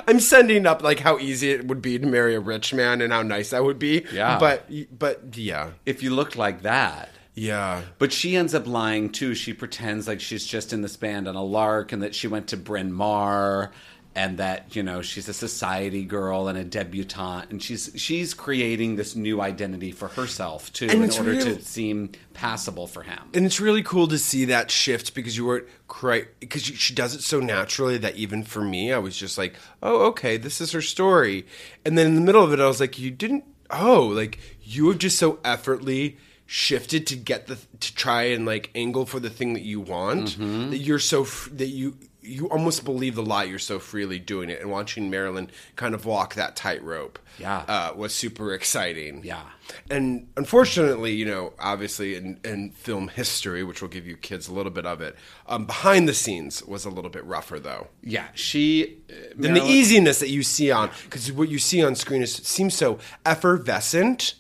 [0.08, 3.14] i'm sending up like how easy it would be to marry a rich man and
[3.14, 4.38] how nice that would be Yeah.
[4.40, 9.34] but but yeah "If you looked like that." yeah But she ends up lying too.
[9.34, 12.48] She pretends like she's just in this band on a lark and that she went
[12.48, 13.72] to Bryn Mawr
[14.22, 18.96] and that, you know, she's a society girl and a debutante and she's she's creating
[18.98, 23.20] this new identity for herself too And in order real- to seem passable for him.
[23.34, 27.16] and it's really cool to see that shift because you weren't quite because she does
[27.16, 30.72] it so naturally that even for me, I was just like, oh, okay, this is
[30.74, 31.46] her story.
[31.86, 33.44] And then in the middle of it, I was like, you didn't.
[33.72, 38.72] Oh, like you have just so effortly shifted to get the to try and like
[38.74, 40.72] angle for the thing that you want Mm-hmm.
[40.72, 41.24] that you're so
[41.62, 41.96] that you
[42.30, 46.06] you almost believe the lie you're so freely doing it and watching marilyn kind of
[46.06, 47.60] walk that tightrope Yeah.
[47.68, 49.44] uh, was super exciting Yeah.
[49.90, 54.54] and unfortunately, you know, obviously in, in film history, which will give you kids a
[54.54, 55.16] little bit of it,
[55.48, 57.88] um, behind the scenes was a little bit rougher, though.
[58.04, 61.96] Yeah, she uh, Than the easiness that you see on, because what you see on
[61.96, 64.36] screen is seems so effervescent.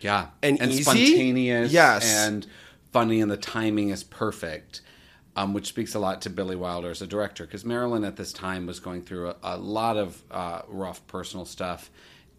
[0.00, 0.82] Yeah, And easy?
[0.82, 2.04] spontaneous, Yes.
[2.26, 2.46] and
[2.92, 4.80] funny, and the timing is perfect,
[5.36, 8.32] um, which speaks a lot to Billy Wilder as a director because Marilyn at this
[8.32, 11.90] time was going through a, a lot of uh, rough personal stuff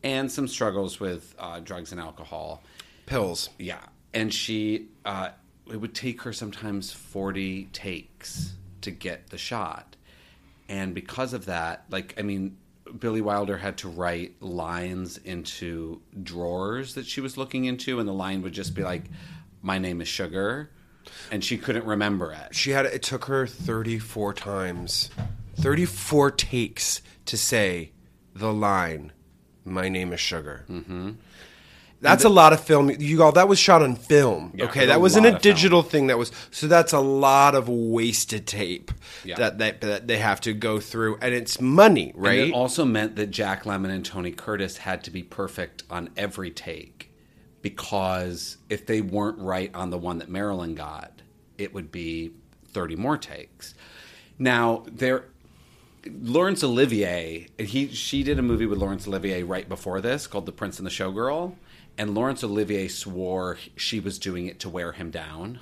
[0.04, 2.62] and some struggles with uh, drugs and alcohol.
[3.06, 3.50] Pills.
[3.58, 3.82] Yeah,
[4.14, 5.30] and she uh,
[5.72, 9.96] it would take her sometimes forty takes to get the shot,
[10.70, 12.58] and because of that, like I mean,
[13.00, 18.14] Billy Wilder had to write lines into drawers that she was looking into, and the
[18.14, 19.04] line would just be like,
[19.62, 20.70] "My name is Sugar,"
[21.32, 22.56] and she couldn't remember it.
[22.56, 25.10] She had it took her 34 times,
[25.58, 27.92] 34 takes to say
[28.36, 29.12] the line,
[29.66, 31.12] "My name is Sugar." Mm-hmm.
[32.02, 32.90] That's a lot of film.
[33.00, 34.52] You all that was shot on film.
[34.56, 35.54] Yeah, okay, that wasn't a of film.
[35.56, 36.08] digital thing.
[36.08, 36.68] That was so.
[36.68, 38.92] That's a lot of wasted tape
[39.24, 39.36] Yeah.
[39.38, 42.40] that, that that they have to go through, and it's money, And right?
[42.50, 46.52] it also meant that Jack Lemmon and Tony Curtis had to be perfect on every
[46.52, 47.10] take
[47.64, 51.24] because if they weren't right on the one that Marilyn got,
[51.58, 52.34] it would be
[52.68, 53.74] 30 more takes.
[54.38, 55.26] Now, there
[56.06, 60.52] Laurence Olivier, he she did a movie with Laurence Olivier right before this called The
[60.52, 61.56] Prince and the Showgirl,
[61.98, 65.60] and Laurence Olivier swore she was doing it to wear him down.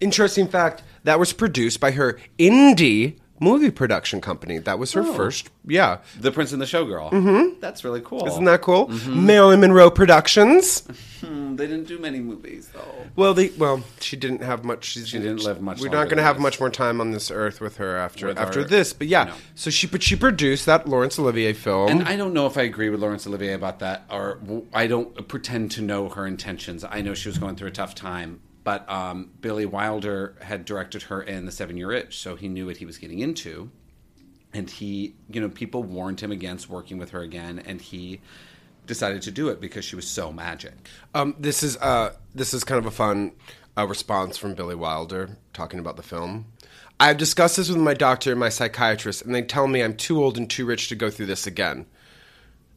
[0.00, 4.58] Interesting fact that was produced by her indie movie production company.
[4.58, 5.12] That was her Oh.
[5.14, 5.50] first.
[5.66, 7.10] Yeah, The Prince and the Showgirl.
[7.12, 7.60] Mm-hmm.
[7.60, 8.26] That's really cool.
[8.26, 8.86] isn't that cool?
[8.88, 9.26] Mm-hmm.
[9.26, 10.86] Marilyn Monroe Productions.
[11.20, 13.06] Hmm, they didn't do many movies though.
[13.16, 14.84] Well, they well, she didn't have much.
[14.84, 16.42] She, She didn't live much We're longer not going to than have this.
[16.42, 18.92] much more time on this earth with her after With after our- this.
[18.92, 19.34] But yeah, No.
[19.54, 21.88] so she but she produced that Laurence Olivier film.
[21.90, 24.86] And I don't know if I agree with Laurence Olivier about that, or w- I
[24.86, 26.84] don't pretend to know her intentions.
[26.84, 31.02] I know she was going through a tough time, but um, Billy Wilder had directed
[31.02, 33.70] her in The Seven Year Itch, so he knew what he was getting into.
[34.52, 38.20] And he, you know, people warned him against working with her again, and he
[38.84, 40.74] decided to do it because she was so magic.
[41.14, 43.34] Um, this is uh, this is kind of a fun
[43.78, 46.46] uh, response from Billy Wilder talking about the film.
[46.98, 50.20] I've discussed this with my doctor and my psychiatrist, and they tell me I'm too
[50.20, 51.86] old and too rich to go through this again.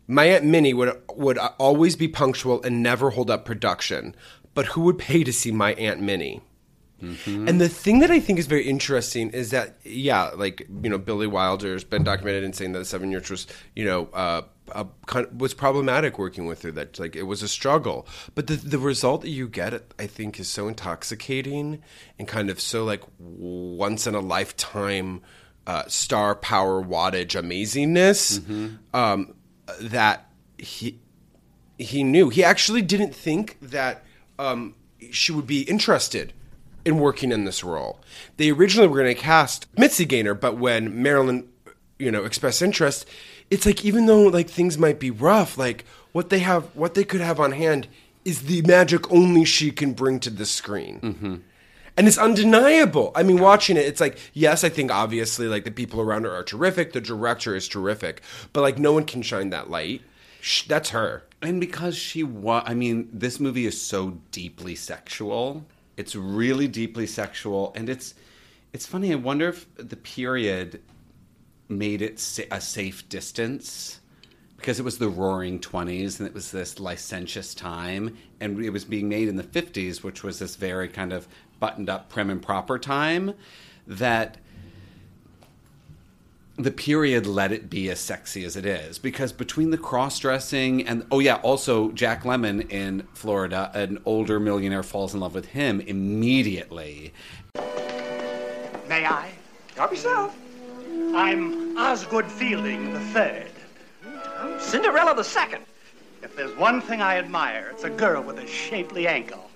[0.06, 4.16] My aunt Minnie would would always be punctual and never hold up production,
[4.54, 6.42] but who would pay to see my aunt Minnie?
[7.48, 10.98] And the thing that I think is very interesting is that, yeah, like you know,
[10.98, 14.42] Billy Wilder's been documented in saying that the Seven Years was, you know, uh,
[14.74, 14.90] of,
[15.38, 16.72] was problematic working with her.
[16.72, 20.42] That like it was a struggle, but the the result that you get, I think,
[20.42, 21.82] is so intoxicating
[22.18, 25.22] and kind of so like once in a lifetime
[25.68, 28.46] uh, star power wattage amazingness
[28.94, 29.36] um,
[29.80, 31.00] that he
[31.78, 32.28] he knew.
[32.28, 34.04] He actually didn't think that
[34.40, 34.74] um,
[35.12, 36.34] she would be interested
[36.86, 38.00] in working in this role.
[38.38, 41.48] They originally were going to cast Mitzi Gaynor, but when Marilyn,
[42.00, 43.06] you know, expressed interest,
[43.52, 47.04] it's like even though like things might be rough, like what they have, what they
[47.04, 47.88] could have on hand
[48.26, 51.44] is the magic only she can bring to the screen.
[51.98, 53.12] And it's undeniable.
[53.14, 56.32] I mean, watching it, it's like, yes, I think obviously, like, the people around her
[56.32, 56.94] are terrific.
[56.94, 58.22] The director is terrific.
[58.54, 60.02] But, like, no one can shine that light.
[60.68, 61.24] That's her.
[61.42, 65.66] And because she was, I mean, this movie is so deeply sexual.
[65.98, 68.14] It's really deeply sexual, and it's
[68.72, 69.12] it's funny.
[69.12, 70.82] I wonder if the period
[71.68, 74.00] made it sa- a safe distance
[74.58, 78.84] because it was the roaring 20s and it was this licentious time and it was
[78.84, 81.28] being made in the 50s which was this very kind of
[81.60, 83.34] buttoned up prim and proper time
[83.88, 84.38] that
[86.60, 90.86] the period let it be as sexy as it is because between the cross dressing
[90.86, 95.46] and oh yeah also Jack Lemmon in Florida an older millionaire falls in love with
[95.46, 97.14] him immediately
[98.90, 99.30] May I?
[99.76, 100.36] Help yourself.
[101.14, 103.52] I'm Osgood Fielding the third.
[104.60, 105.64] Cinderella the second.
[106.24, 109.52] If there's one thing I admire, it's a girl with a shapely ankle.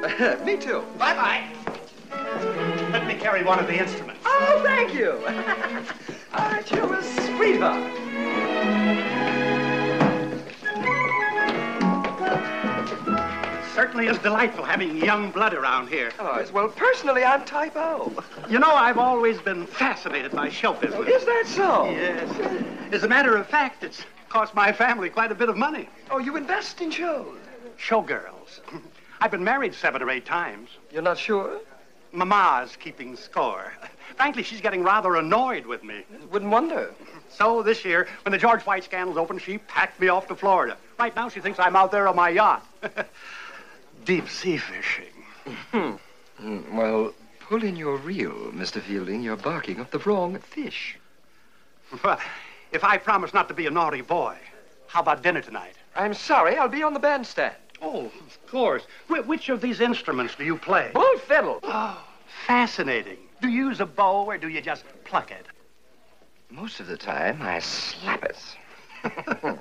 [0.46, 0.82] Me too.
[0.96, 1.44] Bye
[2.10, 2.66] bye.
[2.92, 4.20] Let me carry one of the instruments.
[4.24, 5.12] Oh, thank you.
[6.32, 7.92] Aren't you a sweetheart?
[13.74, 16.10] Certainly is delightful having young blood around here.
[16.18, 18.12] Oh, well, personally, I'm type O.
[18.48, 21.06] You know, I've always been fascinated by show business.
[21.06, 21.88] Is that so?
[21.88, 22.60] Yes.
[22.92, 25.88] As a matter of fact, it's cost my family quite a bit of money.
[26.10, 27.38] Oh, you invest in shows?
[27.78, 28.60] Showgirls.
[29.20, 30.70] I've been married seven or eight times.
[30.90, 31.60] You're not sure?
[32.12, 33.72] Mama's keeping score.
[34.16, 36.04] Frankly, she's getting rather annoyed with me.
[36.30, 36.92] Wouldn't wonder.
[37.30, 40.76] So this year, when the George White Scandals opened, she packed me off to Florida.
[40.98, 42.66] Right now, she thinks I'm out there on my yacht.
[44.04, 45.12] Deep sea fishing.
[45.72, 48.80] Mm, Well, pull in your reel, Mr.
[48.80, 49.22] Fielding.
[49.22, 50.96] You're barking up the wrong fish.
[52.02, 52.18] Well,
[52.72, 54.36] if I promise not to be a naughty boy,
[54.86, 55.74] how about dinner tonight?
[55.96, 57.54] I'm sorry, I'll be on the bandstand.
[57.82, 58.82] Oh, of course.
[59.08, 60.90] Wh- which of these instruments do you play?
[60.92, 61.60] Bull fiddle.
[61.62, 62.02] Oh,
[62.46, 63.18] fascinating.
[63.40, 65.46] Do you use a bow or do you just pluck it?
[66.50, 68.38] Most of the time, I slap it.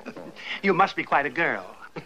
[0.62, 1.66] You must be quite a girl.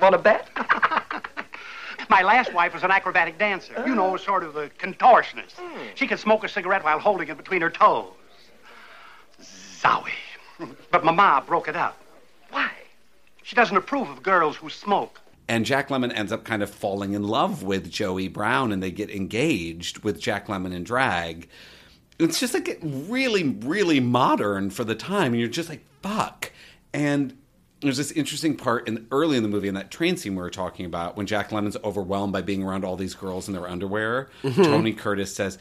[0.00, 0.48] Want to bet?
[2.08, 3.84] My last wife was an acrobatic dancer.
[3.86, 4.24] You know, uh-huh.
[4.24, 5.52] sort of a contortionist.
[5.56, 5.78] Hmm.
[5.94, 8.12] She could smoke a cigarette while holding it between her toes.
[9.42, 10.10] Zowie.
[10.90, 11.96] But Mama broke it up.
[12.50, 12.70] Why?
[13.42, 15.20] She doesn't approve of girls who smoke.
[15.50, 18.92] And Jack Lemmon ends up kind of falling in love with Joey Brown and they
[18.92, 21.48] get engaged with Jack Lemmon in drag.
[22.20, 25.32] It's just like really, really modern for the time.
[25.32, 26.52] And you're just like, fuck.
[26.94, 27.36] And
[27.80, 30.50] there's this interesting part in early in the movie in that train scene we were
[30.50, 34.30] talking about when Jack Lemmon's overwhelmed by being around all these girls in their underwear.
[34.44, 34.54] Mhm.
[34.64, 35.58] Tony Curtis says,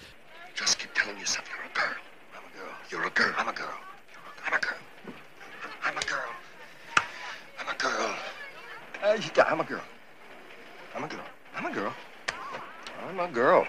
[0.53, 1.95] Just keep telling yourself you're a girl.
[2.35, 2.75] I'm a girl.
[2.91, 3.33] You're a girl.
[3.39, 3.79] I'm a girl.
[4.45, 4.77] I'm a girl.
[5.83, 6.29] I'm a girl.
[7.59, 8.15] I'm a girl.
[9.09, 9.81] Uh, I'm a girl.
[10.93, 11.25] I'm a girl.
[11.55, 11.93] I'm a girl.
[13.07, 13.65] I'm a girl.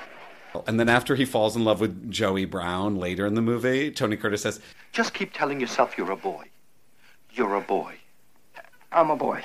[0.66, 4.18] and then after he falls in love with Joey Brown later in the movie, Tony
[4.18, 4.60] Curtis says,
[4.92, 6.44] Just keep telling yourself you're a boy.
[7.32, 7.94] You're a boy.
[8.92, 9.42] I'm a boy.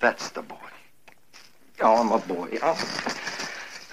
[0.00, 0.56] That's the boy.
[1.80, 2.58] Oh, I'm a boy.
[2.60, 2.76] I'm,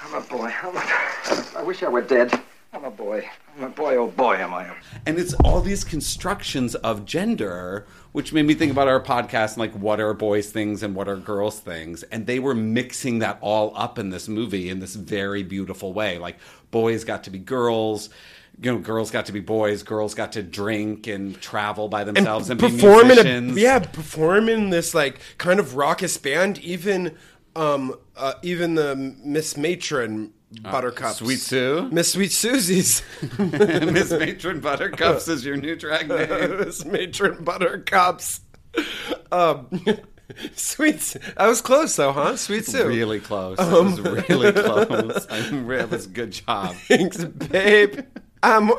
[0.02, 0.52] I'm a boy.
[0.64, 2.32] I'm a, I wish I were dead.
[2.74, 3.28] I'm a boy.
[3.58, 3.96] I'm a boy.
[3.96, 4.70] Oh, boy, am I.
[5.06, 9.60] And it's all these constructions of gender, which made me think about our podcast and
[9.60, 12.04] like what are boys' things and what are girls' things.
[12.04, 16.18] And they were mixing that all up in this movie in this very beautiful way.
[16.18, 16.38] Like
[16.70, 18.10] boys got to be girls,
[18.62, 22.50] you know, girls got to be boys, girls got to drink and travel by themselves
[22.50, 23.58] and, perform be in a musicians.
[23.58, 27.16] yeah perform in this like kind of raucous band even
[27.56, 31.90] um uh, even the miss matron buttercups Sweet Sue?
[31.92, 33.02] miss sweet susie's
[33.40, 36.58] Miss Matron Buttercups is your new drag name.
[36.60, 38.42] miss matron buttercups
[39.32, 39.68] um
[40.56, 42.36] Sweet, Sue- I was close though, huh?
[42.36, 43.58] Sweet Sue, Really close.
[43.58, 45.26] That Um, was really close.
[45.30, 46.76] I'm, that was a good job.
[46.76, 48.02] Thanks, babe.
[48.44, 48.74] Um,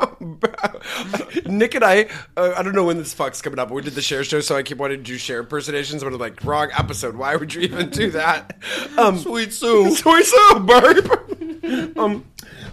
[1.46, 3.94] Nick and I, uh, I don't know when this fuck's coming up, but we did
[3.94, 6.68] the Cher show, so I keep wanting to do Cher impersonations, but I'm like, wrong
[6.76, 7.16] episode.
[7.16, 8.56] Why would you even do that?
[8.98, 9.94] Um, Sweet Sue.
[9.96, 11.37] Sweet Sue, burp.
[11.96, 12.24] um,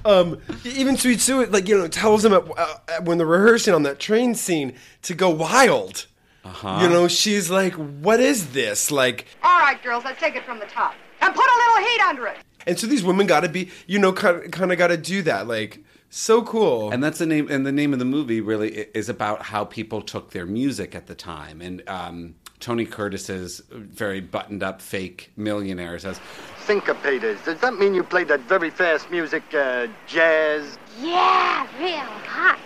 [0.04, 3.84] um, even Sweet Sue, like, you know, tells him at, uh, when they're rehearsing on
[3.84, 4.74] that train scene
[5.04, 6.08] to go wild.
[6.44, 6.80] Uh-huh.
[6.82, 8.92] You know, she's like, what is this?
[8.92, 10.94] Like, All right, girls, let's take it from the top.
[11.22, 12.38] And put a little heat under it.
[12.68, 14.98] and so these women got to be, you know, kind of, kind of got to
[14.98, 15.48] do that.
[15.48, 16.92] Like, so cool.
[16.92, 17.48] And that's the name.
[17.50, 21.08] And the name of the movie really is about how people took their music at
[21.08, 21.62] the time.
[21.62, 22.36] And um,
[22.66, 26.20] Tony Curtis's very buttoned-up fake millionaire says,
[26.66, 27.46] Syncopators.
[27.46, 30.80] Does that mean you play that very fast music, uh, jazz?
[31.00, 32.58] Yeah, real hot.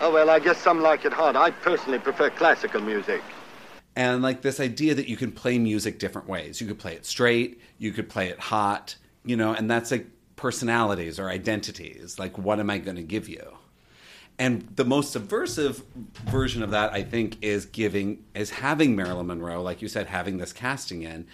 [0.00, 1.36] Oh, well, I guess some like it hot.
[1.36, 3.20] I personally prefer classical music.
[3.94, 6.58] and like this idea that you can play music different ways.
[6.58, 7.60] You could play it straight.
[7.76, 8.96] You could play it hot.
[9.26, 10.06] You know, and that's like
[10.36, 12.18] personalities or identities.
[12.18, 13.58] Like, what am I going to give you?
[14.38, 15.82] And the most subversive
[16.24, 20.38] version of that, I think, is giving is having Marilyn Monroe, like you said, having
[20.38, 21.26] this casting in,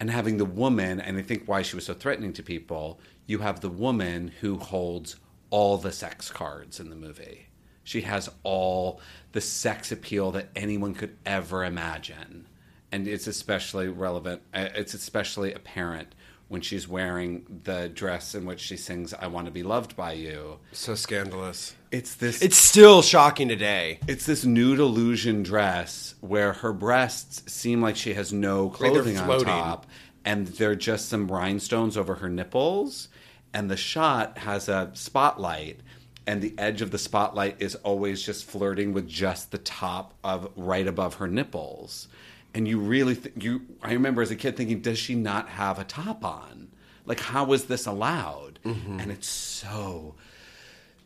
[0.00, 1.00] and having the woman.
[1.00, 3.00] And I think why she was so threatening to people.
[3.26, 5.16] You have the woman who holds
[5.50, 7.46] all the sex cards in the movie.
[7.84, 9.00] She has all
[9.32, 12.48] the sex appeal that anyone could ever imagine.
[12.90, 16.14] And it's especially relevant, uh, it's especially apparent
[16.48, 20.12] when she's wearing the dress in which she sings I Want to Be Loved by
[20.12, 20.58] You.
[20.72, 21.74] So scandalous.
[21.96, 23.98] It's this It's still shocking today.
[24.06, 29.26] it's this nude illusion dress where her breasts seem like she has no clothing on
[29.46, 29.86] top
[30.24, 33.08] and they're just some rhinestones over her nipples
[33.54, 35.80] and the shot has a spotlight
[36.26, 40.50] and the edge of the spotlight is always just flirting with just the top of
[40.56, 42.08] right above her nipples
[42.54, 45.78] and you really th- you I remember as a kid thinking does she not have
[45.78, 46.68] a top on
[47.06, 48.98] like how was this allowed Mm-hmm.
[48.98, 50.16] and it's so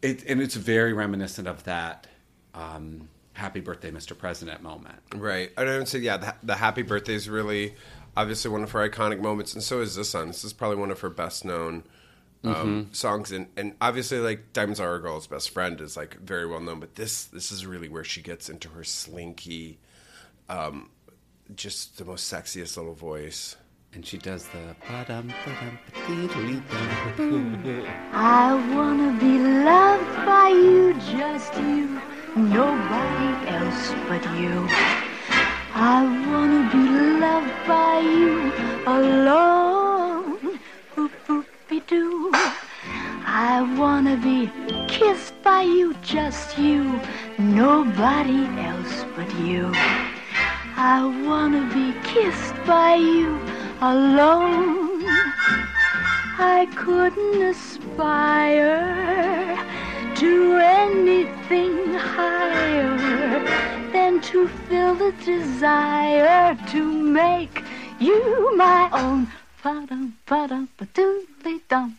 [0.03, 2.07] it, and it's very reminiscent of that
[2.55, 4.17] um, "Happy Birthday, Mr.
[4.17, 4.99] President" moment.
[5.15, 5.51] Right.
[5.57, 6.17] I don't say yeah.
[6.17, 7.75] The, the happy birthday is really
[8.17, 10.29] obviously one of her iconic moments, and so is this one.
[10.29, 11.85] This is probably one of her best known
[12.45, 16.47] um, songs, and and obviously like Diamonds Are a Girl's best friend is like very
[16.47, 19.79] well known, but this this is really where she gets into her slinky,
[20.49, 20.91] um,
[21.55, 23.57] just the most sexiest little voice.
[23.93, 24.77] And she does the.
[28.13, 32.01] I wanna be loved by you, just you,
[32.37, 34.69] nobody else but you.
[35.75, 36.85] I wanna be
[37.19, 38.53] loved by you
[38.87, 40.61] alone.
[40.95, 42.31] Boopy doo.
[43.27, 44.51] I wanna be
[44.87, 47.01] kissed by you, just you,
[47.39, 49.73] nobody else but you.
[50.77, 53.50] I wanna be kissed by you
[53.81, 55.05] alone.
[56.39, 58.77] I couldn't aspire
[60.17, 62.99] to anything higher
[63.93, 67.63] than to feel the desire to make
[67.99, 69.29] you my own.
[69.63, 71.99] Ba-dum, ba-dum, ba-doodly dum.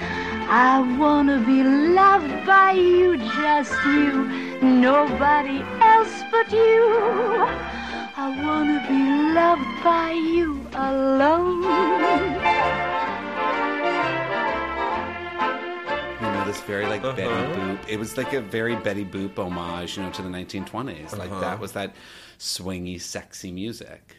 [0.00, 4.24] I wanna be loved by you, just you,
[4.62, 7.77] nobody else but you.
[8.20, 11.62] I wanna be loved by you alone.
[16.20, 17.54] You know, this very like Betty Uh-huh.
[17.54, 17.78] Boop.
[17.88, 21.16] It was like a very Betty Boop homage, you know, to the 1920s.
[21.16, 21.40] Like Uh-huh.
[21.40, 21.94] that was that
[22.40, 24.16] swingy, sexy music.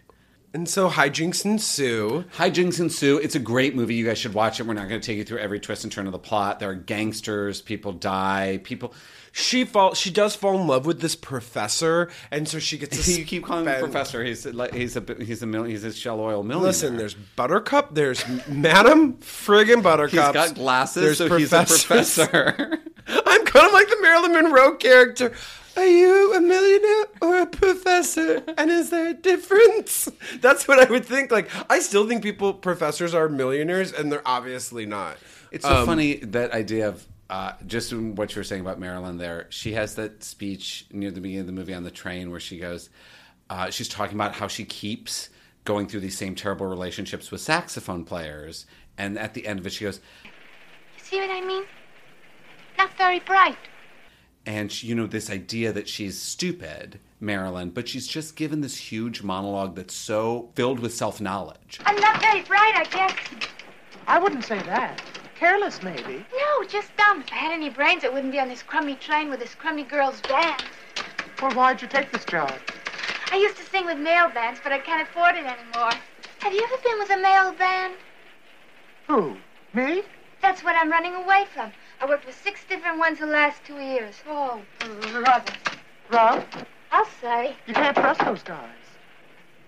[0.54, 2.24] And so hijinks ensue.
[2.38, 3.18] Hijinks ensue.
[3.18, 3.96] It's a great movie.
[3.96, 4.64] You guys should watch it.
[4.66, 6.60] We're not going to take you through every twist and turn of the plot.
[6.60, 7.62] There are gangsters.
[7.62, 8.60] People die.
[8.64, 8.94] People.
[9.32, 9.94] She fall.
[9.94, 12.98] She does fall in love with this professor, and so she gets.
[13.06, 14.24] To you keep calling him professor.
[14.24, 16.68] He's like he's a he's a mil, he's a shell oil millionaire.
[16.68, 17.94] Listen, there's Buttercup.
[17.94, 20.34] There's Madam Friggin' Buttercup.
[20.36, 22.80] He's got glasses, There's so he's a professor.
[23.08, 25.34] I'm kind of like the Marilyn Monroe character.
[25.78, 28.44] Are you a millionaire or a professor?
[28.58, 30.10] And is there a difference?
[30.42, 31.32] That's what I would think.
[31.32, 35.18] Like, I still think people, professors are millionaires, and they're obviously not.
[35.52, 38.80] It's so Um, funny that idea of uh, just in what you were saying about
[38.80, 39.18] Marilyn.
[39.18, 42.40] There, she has that speech near the beginning of the movie on the train where
[42.40, 42.90] she goes,
[43.50, 45.30] uh, she's talking about how she keeps
[45.66, 48.66] going through these same terrible relationships with saxophone players,
[48.98, 51.64] and at the end of it, she goes, You see what I mean?
[52.78, 53.58] Not very bright.
[54.46, 58.78] and she, you know this idea that she's stupid, Marilyn, but she's just given this
[58.78, 61.80] huge monologue that's so filled with self knowledge.
[61.86, 63.16] I'm not very bright, I guess.
[64.08, 65.02] I wouldn't say that.
[65.40, 66.26] Careless, maybe.
[66.36, 67.22] No, just dumb.
[67.22, 69.84] If I had any brains, I wouldn't be on this crummy train with this crummy
[69.84, 70.62] girl's band.
[71.42, 72.52] Well, why'd you take this job?
[73.32, 75.94] I used to sing with male bands, but I can't afford it anymore.
[76.40, 77.94] Have you ever been with a male band?
[79.08, 79.38] Who?
[79.74, 80.04] Me?
[80.42, 81.72] That's what I'm running away from.
[82.02, 84.16] I worked with six different ones the last two years.
[84.28, 84.62] Oh,
[85.14, 85.54] brother.
[86.12, 86.44] Rob,
[86.92, 87.56] I'll say.
[87.66, 88.84] you can't trust those guys.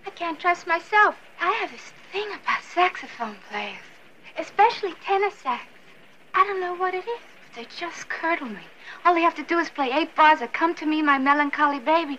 [0.06, 1.14] I can't trust myself.
[1.40, 3.78] I have this thing about saxophone players,
[4.38, 5.64] especially tenor sax.
[6.34, 8.62] I don't know what it is, but they just curdle me.
[9.04, 11.78] All they have to do is play eight bars of Come to Me, My Melancholy
[11.78, 12.18] Baby,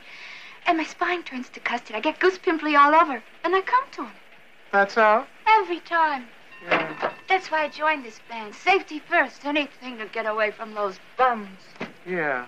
[0.66, 1.96] and my spine turns to custard.
[1.96, 4.12] I get goose pimply all over, and I come to 'em
[4.72, 5.26] That's all?
[5.48, 6.28] every time.
[6.70, 7.12] Yeah.
[7.28, 8.56] That's why I joined this band.
[8.56, 11.60] Safety first, anything to get away from those bums.
[12.06, 12.46] Yeah.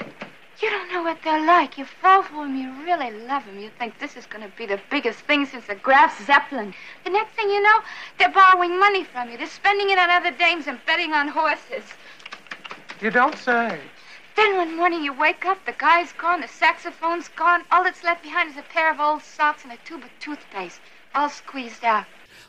[0.62, 1.78] You don't know what they're like.
[1.78, 3.60] You fall for them, you really love them.
[3.60, 6.74] You think this is going to be the biggest thing since the Graf Zeppelin.
[7.04, 7.82] The next thing you know,
[8.18, 9.38] they're borrowing money from you.
[9.38, 11.84] They're spending it on other dames and betting on horses.
[13.02, 13.80] You don't say.
[14.38, 17.64] Then one morning you wake up, the guy's gone, the saxophone's gone.
[17.72, 20.80] All that's left behind is a pair of old socks and a tube of toothpaste,
[21.14, 22.06] all squeezed out.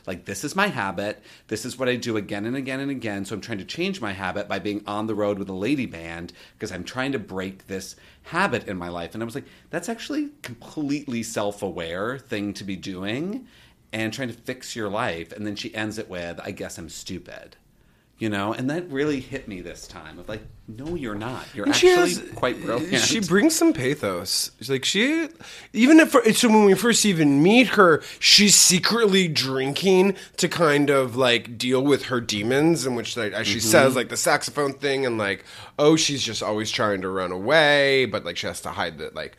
[0.07, 1.21] Like, this is my habit.
[1.49, 3.25] This is what I do again and again and again.
[3.25, 5.85] So I'm trying to change my habit by being on the road with a lady
[5.85, 9.13] band because I'm trying to break this habit in my life.
[9.13, 13.45] And I was like, that's actually completely self aware thing to be doing
[13.91, 15.31] and trying to fix your life.
[15.31, 17.57] And then she ends it with, I guess I'm stupid.
[18.19, 20.17] You know, and that really hit me this time.
[20.17, 21.45] Of like, no, you're not.
[21.53, 23.03] You're And actually has- quite brilliant.
[23.05, 24.49] She brings some pathos.
[24.57, 25.27] She's Like she,
[25.71, 31.15] even if so when we first even meet her, she's secretly drinking to kind of
[31.15, 33.61] like deal with her demons, in which like as she Mhm.
[33.61, 35.45] says like the saxophone thing, and like
[35.77, 39.13] oh she's just always trying to run away, but like she has to hide that
[39.13, 39.37] like.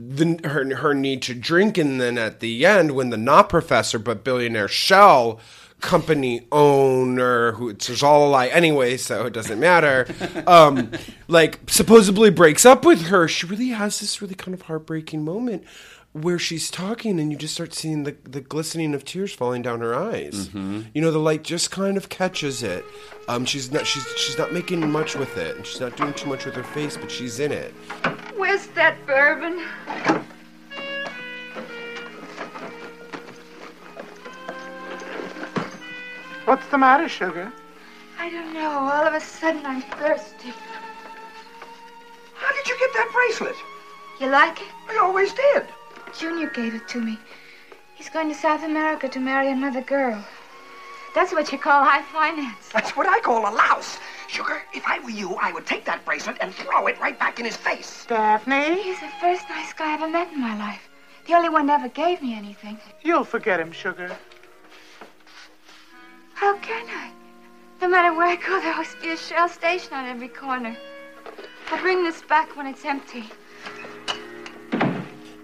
[0.00, 3.98] The, her her need to drink, and then at the end, when the not professor
[3.98, 5.40] but billionaire shell
[5.80, 8.48] company owner who it's all a lie.
[8.48, 10.06] Anyway so it doesn't matter.
[10.46, 10.90] Um
[11.28, 13.28] like supposedly breaks up with her.
[13.28, 15.64] She really has this really kind of heartbreaking moment
[16.12, 19.80] where she's talking and you just start seeing the, the glistening of tears falling down
[19.80, 20.48] her eyes.
[20.48, 20.86] Mhm.
[20.94, 22.84] you know the light just kind of catches it.
[23.28, 25.56] Um she's not she's she's not making much with it.
[25.56, 27.72] And she's not doing too much with her face but she's in it.
[28.36, 29.64] Where's that bourbon?
[36.48, 37.52] What's the matter, Sugar?
[38.18, 38.70] I don't know.
[38.70, 40.48] All of a sudden, I'm thirsty.
[42.32, 43.54] How did you get that bracelet?
[44.18, 44.68] You like it?
[44.88, 45.66] I always did.
[46.18, 47.18] Junior gave it to me.
[47.96, 50.24] He's going to South America to marry another girl.
[51.14, 52.70] That's what you call high finance.
[52.72, 53.98] That's what I call a louse.
[54.26, 57.38] Sugar, if I were you, I would take that bracelet and throw it right back
[57.38, 58.06] in his face.
[58.08, 58.82] Daphne?
[58.82, 60.88] He's the first nice guy I ever met in my life.
[61.26, 62.78] The only one that ever gave me anything.
[63.02, 64.16] You'll forget him, Sugar.
[66.38, 67.10] How can I?
[67.80, 70.76] No matter where I go, there always be a shell station on every corner.
[71.70, 73.24] I'll bring this back when it's empty.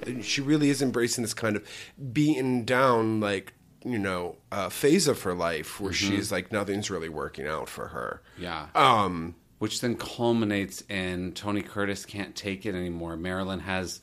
[0.07, 1.67] and she really is embracing this kind of
[2.13, 3.55] beaten down like
[3.87, 5.95] you know uh, phase of her life where Mhm.
[5.95, 8.67] she's like nothing's really working out for her Yeah.
[8.75, 13.17] Um, which then culminates in Tony Curtis can't take it anymore.
[13.17, 14.03] Marilyn has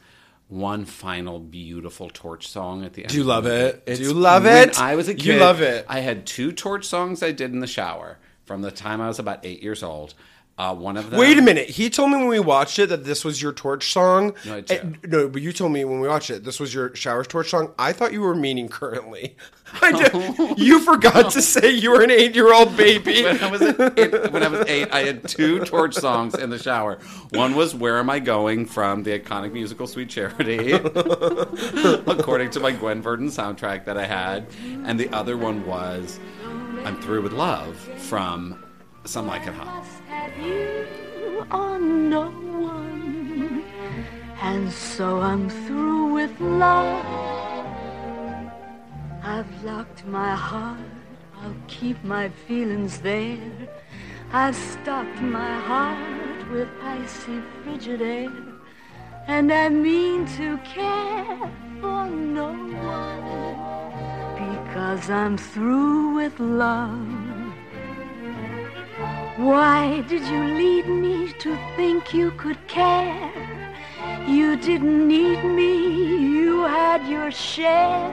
[0.52, 3.12] one final beautiful torch song at the end.
[3.12, 3.86] Do you love it?
[3.86, 4.80] Do you love when it?
[4.80, 5.26] I was a kid.
[5.26, 5.86] You love it.
[5.88, 9.18] I had two torch songs I did in the shower from the time I was
[9.18, 10.14] about eight years old.
[10.58, 11.20] Uh, one of them.
[11.20, 11.70] Wait a minute.
[11.70, 14.34] He told me when we watched it that this was your torch song.
[14.46, 16.94] No, I Eh, no, but you told me when we watched it this was your
[16.96, 17.74] shower torch song.
[17.80, 19.36] I thought you were meaning currently.
[19.82, 19.92] I
[20.38, 23.24] did, you forgot to say you were an eight-year-old baby.
[23.24, 26.60] when I was eight, when I was eight, I had two torch songs in the
[26.60, 27.00] shower.
[27.32, 30.74] One was "Where Am I Going" from the iconic musical "Sweet Charity,"
[32.08, 34.46] according to my Gwen Verdon soundtrack that I had,
[34.84, 36.20] and the other one was
[36.84, 38.62] "I'm Through with Love" from
[39.04, 43.64] "Some Like It Hot." have you on no one.
[44.42, 47.06] And so I'm through with love.
[49.24, 50.80] I've locked my heart,
[51.42, 53.40] I'll keep my feelings there.
[54.34, 58.32] I've stopped my heart with icy frigid air.
[59.28, 63.56] And I mean to care for no one.
[64.36, 67.21] Because I'm through with love.
[69.38, 73.32] Why did you lead me to think you could care?
[74.28, 75.74] You didn't need me,
[76.36, 78.12] you had your share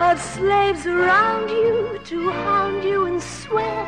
[0.00, 3.86] of slaves around you to hound you and swear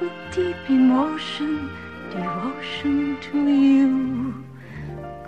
[0.00, 1.70] with deep emotion,
[2.10, 4.44] devotion to you.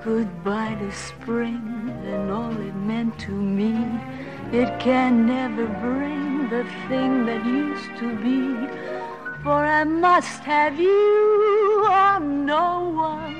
[0.02, 3.76] Goodbye to spring and all it meant to me.
[4.50, 9.01] It can never bring the thing that used to be.
[9.42, 13.34] For I must have you or no one.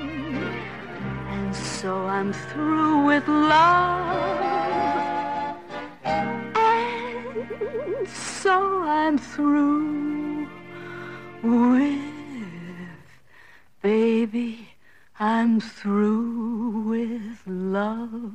[1.29, 5.55] And so I'm through with love.
[6.03, 10.49] And so I'm through
[11.41, 12.01] with
[13.81, 14.67] baby.
[15.21, 18.33] I'm through with love.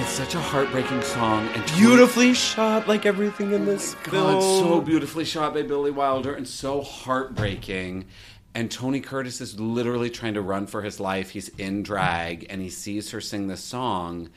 [0.00, 4.40] It's such a heartbreaking song and Beautifully shot, like everything in this oh God, film.
[4.40, 8.06] so beautifully shot by Billy Wilder and so heartbreaking.
[8.54, 11.28] And Tony Curtis is literally trying to run for his life.
[11.28, 14.30] He's in drag and he sees her sing this song.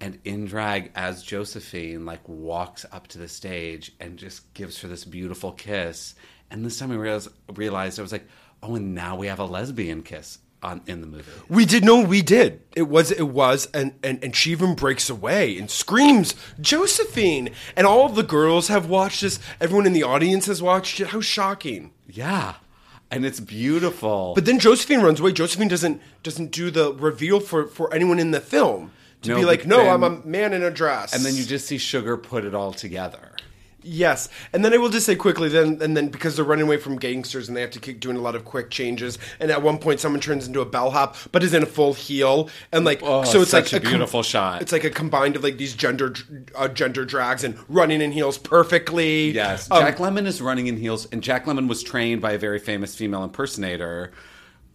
[0.00, 4.88] And in drag, as Josephine, like walks up to the stage and just gives her
[4.88, 6.16] this beautiful kiss.
[6.50, 8.26] And this time I realized, realized I was like,
[8.64, 11.30] oh, and now we have a lesbian kiss on in the movie.
[11.48, 12.60] We did no, we did.
[12.74, 17.86] It was it was and and and she even breaks away and screams Josephine, and
[17.86, 19.38] all of the girls have watched this.
[19.60, 21.08] Everyone in the audience has watched it.
[21.08, 21.92] How shocking!
[22.08, 22.54] Yeah,
[23.10, 24.32] and it's beautiful.
[24.34, 25.32] But then Josephine runs away.
[25.32, 28.90] Josephine doesn't doesn't do the reveal for for anyone in the film
[29.22, 31.12] to No, be like, no, then- I'm a man in a dress.
[31.14, 33.32] And then you just see Sugar put it all together.
[33.90, 36.76] Yes, and then I will just say quickly, then and then because they're running away
[36.76, 39.62] from gangsters and they have to keep doing a lot of quick changes, and at
[39.62, 43.00] one point someone turns into a bellhop but is in a full heel, and like
[43.02, 44.60] Oh, so it's such like a beautiful shot.
[44.60, 46.14] It's like a combined of like these gender
[46.54, 49.30] uh, gender drags and running in heels perfectly.
[49.30, 52.38] Yes, Um, Jack Lemmon is running in heels, and Jack Lemmon was trained by a
[52.38, 54.12] very famous female impersonator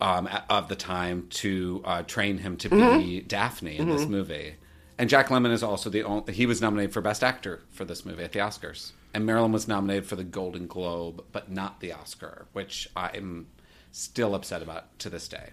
[0.02, 3.28] um, of the time to uh, train him to be Mhm.
[3.28, 4.10] Daphne in this Mhm.
[4.10, 4.56] movie.
[4.98, 8.06] And Jack Lemmon is also the only, he was nominated for Best Actor for this
[8.06, 8.92] movie at the Oscars.
[9.14, 13.48] And Marilyn was nominated for the Golden Globe, but not the Oscar, which I'm
[13.92, 15.52] still upset about to this day.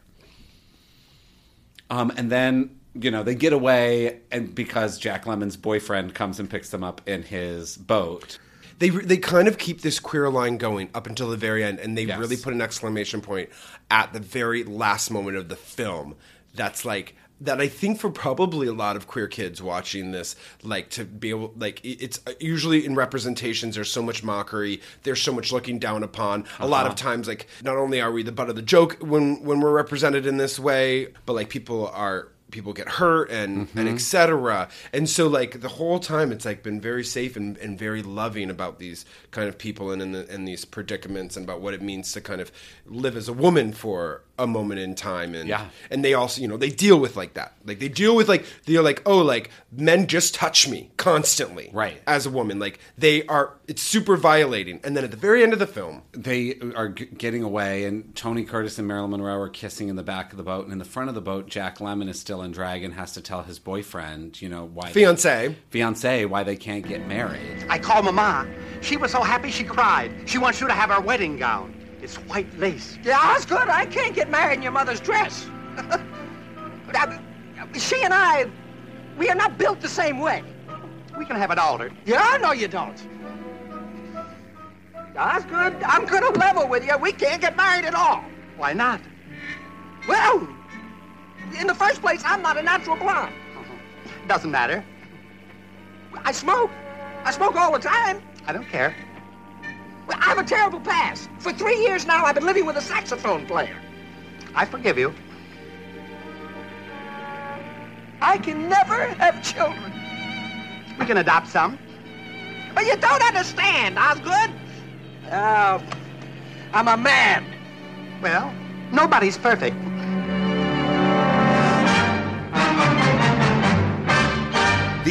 [1.91, 6.49] Um, and then you know they get away, and because Jack Lemmon's boyfriend comes and
[6.49, 8.39] picks them up in his boat.
[8.79, 11.99] they they kind of keep this queer line going up until the very end, and
[11.99, 12.19] they Yes.
[12.19, 13.51] really put an exclamation point
[13.91, 16.15] at the very last moment of the film.
[16.55, 17.61] That's like that.
[17.61, 21.53] I think for probably a lot of queer kids watching this, like to be able,
[21.57, 23.75] like it's uh, usually in representations.
[23.75, 24.81] There's so much mockery.
[25.03, 26.45] There's so much looking down upon.
[26.59, 26.97] A lot of Uh-huh.
[27.11, 30.27] times, like not only are we the butt of the joke when when we're represented
[30.27, 33.95] in this way, but like people are people get hurt and and Mhm.
[33.95, 34.69] etc.
[34.93, 38.51] And so like the whole time it's like been very safe and, and very loving
[38.51, 41.81] about these kind of people and in, the, in these predicaments and about what it
[41.81, 42.51] means to kind of
[42.87, 45.67] live as a woman for a moment in time and Yeah.
[45.91, 48.45] and they also you know they deal with like that like they deal with like
[48.67, 52.01] they're like oh like men just touch me constantly Right.
[52.07, 55.53] as a woman like they are it's super violating and then at the very end
[55.53, 59.49] of the film they are g- getting away, and Tony Curtis and Marilyn Monroe are
[59.49, 61.79] kissing in the back of the boat, and in the front of the boat, Jack
[61.79, 65.55] Lemmon is still in drag and has to tell his boyfriend, you know, why Fiancé.
[65.71, 67.65] fiance, why they can't get married.
[67.69, 68.47] I called Mama.
[68.81, 70.11] She was so happy she cried.
[70.27, 71.75] She wants you to have her wedding gown.
[72.03, 72.99] It's white lace.
[73.03, 73.69] Yeah, that's good.
[73.69, 75.49] I can't get married in your mother's dress.
[77.79, 78.51] She and I,
[79.17, 80.43] we are not built the same way.
[81.19, 81.93] We can have it altered.
[82.05, 83.03] Yeah, no, you don't.
[85.15, 85.75] That's good.
[85.85, 86.97] I'm gonna level with you.
[86.99, 88.25] We can't get married at all.
[88.57, 89.01] Why not?
[90.09, 90.49] Well,
[91.59, 93.35] in the first place, I'm not a natural blonde.
[93.57, 93.75] Uh-huh.
[94.27, 94.85] Doesn't matter.
[96.25, 96.71] I smoke.
[97.25, 98.23] I smoke all the time.
[98.47, 98.95] I don't care.
[100.15, 101.29] I have a terrible past.
[101.39, 103.77] For three years now, I've been living with a saxophone player.
[104.55, 105.15] I forgive you.
[108.21, 109.93] I can never have children.
[110.99, 111.79] We can adopt some.
[112.75, 114.51] But you don't understand, Osgood.
[115.31, 115.81] Uh,
[116.73, 117.45] I'm a man.
[118.23, 118.53] Well,
[118.93, 119.77] nobody's perfect.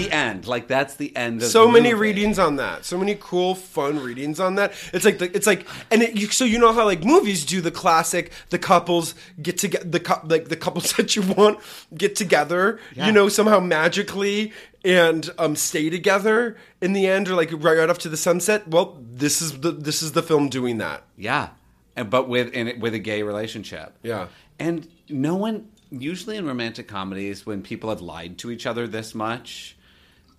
[0.04, 1.42] The end, like that's the end.
[1.42, 2.02] of so the many movie.
[2.02, 5.68] readings on that so many cool fun readings on that it's like the, it's like
[5.92, 9.58] and it, you, so you know how like movies do the classic the couples get
[9.58, 11.60] together the like the couples that you want
[11.96, 13.08] get together Yeah.
[13.08, 14.54] you know somehow magically
[14.86, 18.68] and um stay together in the end or like right, right off to the sunset
[18.68, 21.50] well this is the this is the film doing that Yeah,
[21.96, 23.94] and but with in it with a gay relationship.
[24.04, 24.28] Yeah.
[24.60, 29.16] and no one usually in romantic comedies when people have lied to each other this
[29.16, 29.76] much.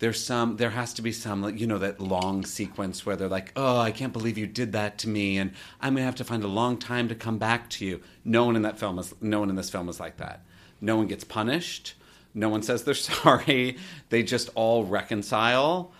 [0.01, 0.57] There's some.
[0.57, 3.77] There has to be some, like you know, that long sequence where they're like, "Oh,
[3.77, 6.47] I can't believe you did that to me," and I'm gonna have to find a
[6.47, 8.01] long time to come back to you.
[8.25, 9.13] No one in that film is.
[9.21, 10.43] No one in this film is like that.
[10.81, 11.93] No one gets punished.
[12.33, 13.77] No one says they're sorry.
[14.09, 15.93] They just all reconcile,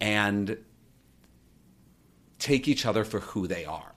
[0.00, 0.56] and
[2.38, 3.92] take each other for who they are.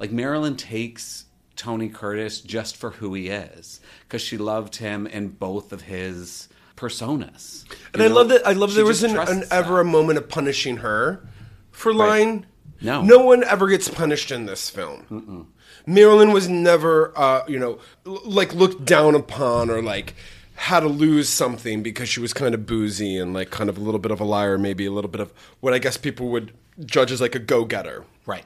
[0.00, 5.28] Like Marilyn takes Tony Curtis just for who he is because she loved him in
[5.28, 7.64] both of his personas.
[7.92, 9.84] and You i love that i love she there was just an, an ever a
[9.84, 11.26] moment of punishing her
[11.70, 12.08] for Right.
[12.08, 12.46] lying
[12.80, 13.02] No.
[13.02, 15.48] no one ever gets punished in this film
[15.86, 20.14] Marilyn was never, uh, you know, l- like looked down upon or like
[20.54, 23.80] had to lose something because she was kind of boozy and like kind of a
[23.80, 26.52] little bit of a liar, maybe a little bit of what I guess people would
[26.86, 28.04] judge as like a go getter.
[28.24, 28.44] Right.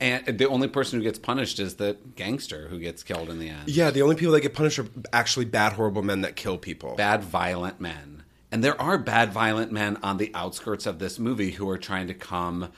[0.00, 3.48] And the only person who gets punished is the gangster who gets killed in the
[3.48, 3.68] end.
[3.68, 6.94] Yeah, the only people that get punished are actually bad, horrible men that kill people.
[6.94, 8.22] Bad, violent men.
[8.52, 12.06] And there are bad, violent men on the outskirts of this movie who are trying
[12.06, 12.70] to come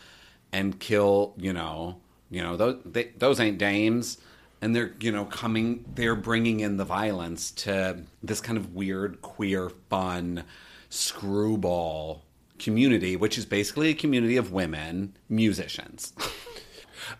[0.50, 2.00] and kill, you know,
[2.30, 4.18] you know, those, they, those ain't dames.
[4.62, 9.22] And they're, you know, coming, they're bringing in the violence to this kind of weird,
[9.22, 10.44] queer, fun
[10.90, 12.22] screwball
[12.58, 16.12] community, which is basically a community of women musicians.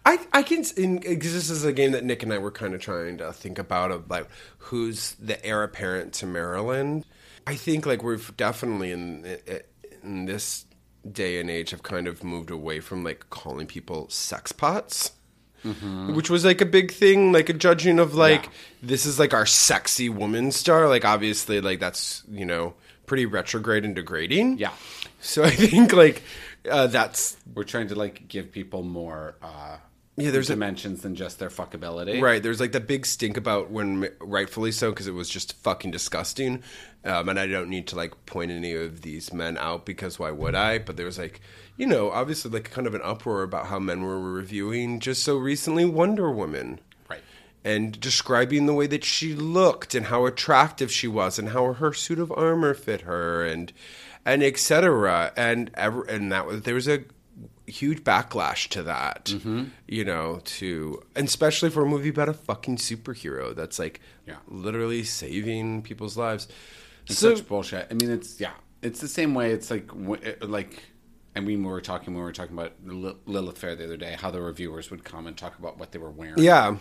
[0.05, 2.81] I I can because this is a game that Nick and I were kind of
[2.81, 4.29] trying to think about of like
[4.59, 7.05] who's the heir apparent to Marilyn.
[7.47, 9.39] I think like we've definitely in
[10.03, 10.67] in this
[11.11, 15.13] day and age have kind of moved away from like calling people sex pots.
[15.65, 16.15] Mm-hmm.
[16.15, 18.49] Which was like a big thing, like a judging of like
[18.83, 20.89] this is like our sexy woman star.
[20.89, 22.73] Like obviously, like that's you know
[23.05, 24.57] pretty retrograde and degrading.
[24.57, 24.73] Yeah.
[25.21, 26.23] So I think like
[26.69, 29.77] uh, that's We're trying to like give people more uh,
[30.17, 32.21] Yeah, there's a- dimensions than just their fuckability.
[32.21, 32.43] Right.
[32.43, 36.63] There's like the big stink about when, rightfully so, because it was just fucking disgusting.
[37.05, 40.31] Um, and I don't need to like point any of these men out because why
[40.31, 40.79] would I?
[40.79, 41.41] But there was like,
[41.79, 45.39] you know, obviously like kind of an uproar about how men were reviewing just so
[45.39, 46.79] recently Wonder Woman.
[47.09, 47.23] Right.
[47.65, 51.95] And describing the way that she looked and how attractive she was and how her
[51.95, 53.73] suit of armor fit her and
[54.25, 55.33] and etc.
[55.37, 57.05] And ever and that was there was a
[57.67, 59.27] huge backlash to that.
[59.27, 59.65] Mm-hmm.
[59.89, 64.37] You know, to and especially for a movie about a fucking superhero that's like Yeah.
[64.49, 66.49] literally saving people's lives.
[67.07, 67.87] It's so such bullshit.
[67.91, 68.53] I mean, it's yeah,
[68.83, 69.53] it's the same way.
[69.53, 69.91] It's like
[70.43, 70.85] like.
[71.37, 73.97] I mean, we were talking when we were talking about Li- Lilith Fair the other
[73.97, 76.43] day, how the reviewers would come and talk about what they were wearing.
[76.43, 76.77] yeah.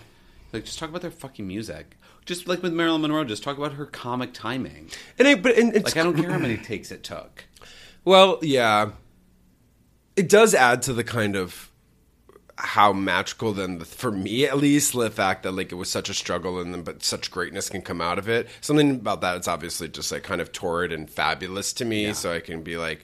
[0.52, 1.96] like just talk about their fucking music.
[2.30, 4.92] Just like with Marilyn Monroe, just talk about her comic timing.
[5.18, 7.46] And I, but and it's Like I don't care how many takes it took.
[8.06, 8.92] Well, yeah.
[10.16, 11.72] It does add to the kind of
[12.56, 16.14] how magical then for me at least the fact that like it was such a
[16.14, 19.48] struggle and then but such greatness can come out of it something about that it's
[19.48, 23.02] obviously just like kind of torrid and fabulous to me so i can be like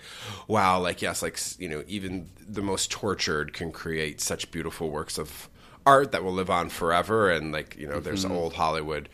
[0.50, 5.18] wow like yes like you know even the most tortured can create such beautiful works
[5.18, 5.48] of
[5.86, 8.36] art that will live on forever and like you know there's mm-hmm.
[8.36, 9.08] old hollywood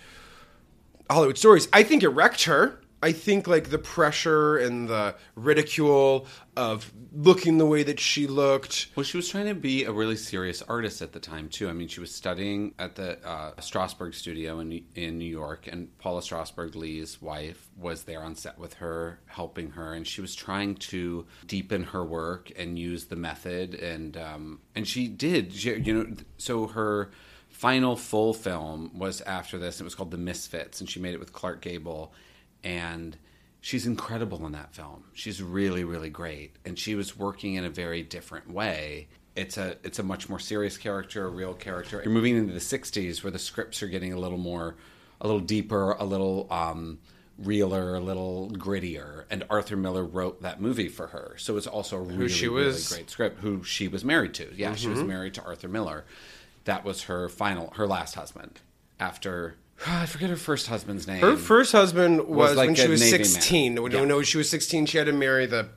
[1.12, 1.68] Hollywood stories.
[1.74, 2.80] I think it wrecked her.
[3.04, 8.88] I think like the pressure and the ridicule of looking the way that she looked.
[8.96, 11.68] Well, she was trying to be a really serious artist at the time too.
[11.68, 15.98] I mean, she was studying at the uh, Strasberg studio in in New York, and
[15.98, 20.36] Paula Strasberg, Lee's wife, was there on set with her, helping her, and she was
[20.36, 25.54] trying to deepen her work and use the method, and um, and she did.
[25.54, 27.10] She, you know, so her
[27.50, 29.80] final full film was after this.
[29.80, 32.14] It was called The Misfits, and she made it with Clark Gable,
[32.64, 33.18] and
[33.62, 35.04] she's incredible in that film.
[35.14, 39.08] She's really, really great, and she was working in a very different way.
[39.36, 42.02] It's a it's a much more serious character, a real character.
[42.04, 44.76] You're moving into the '60s where the scripts are getting a little more,
[45.22, 47.00] a little deeper, a little um,
[47.38, 49.24] realer, a little grittier.
[49.30, 52.72] And Arthur Miller wrote that movie for her, so it's also a really, she really
[52.90, 53.40] great script.
[53.40, 54.54] Who she was married to?
[54.56, 55.08] Yeah, she was Mhm.
[55.08, 56.04] married to Arthur Miller.
[56.66, 58.60] That was her final, her last husband.
[59.00, 59.56] After
[59.88, 61.22] I forget her first husband's name.
[61.22, 63.26] Her first husband was, like when she was Navy man.
[63.26, 63.82] 16.
[63.84, 64.02] When, Yeah.
[64.06, 65.70] when she was 16, she had to marry the.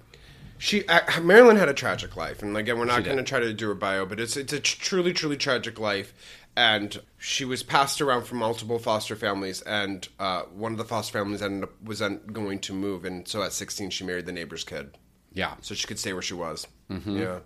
[0.59, 3.52] She uh, Marilyn had a tragic life, and again, we're not going to try to
[3.52, 6.14] do a bio, but it's it's a truly, truly tragic life.
[6.57, 11.12] And she was passed around from multiple foster families, and uh, one of the foster
[11.18, 12.00] families ended up was
[12.32, 14.96] going to move, and so at 16, she married the neighbor's kid.
[15.32, 15.55] Yeah.
[15.62, 16.68] so she could stay where she was.
[16.88, 17.18] Mhm.
[17.18, 17.38] Yeah,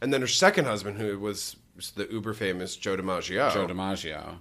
[0.00, 3.52] and then her second husband, who was, was the uber famous Joe DiMaggio.
[3.52, 4.36] Joe DiMaggio,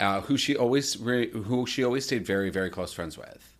[0.00, 3.52] uh, who she always re- who she always stayed very very close friends with.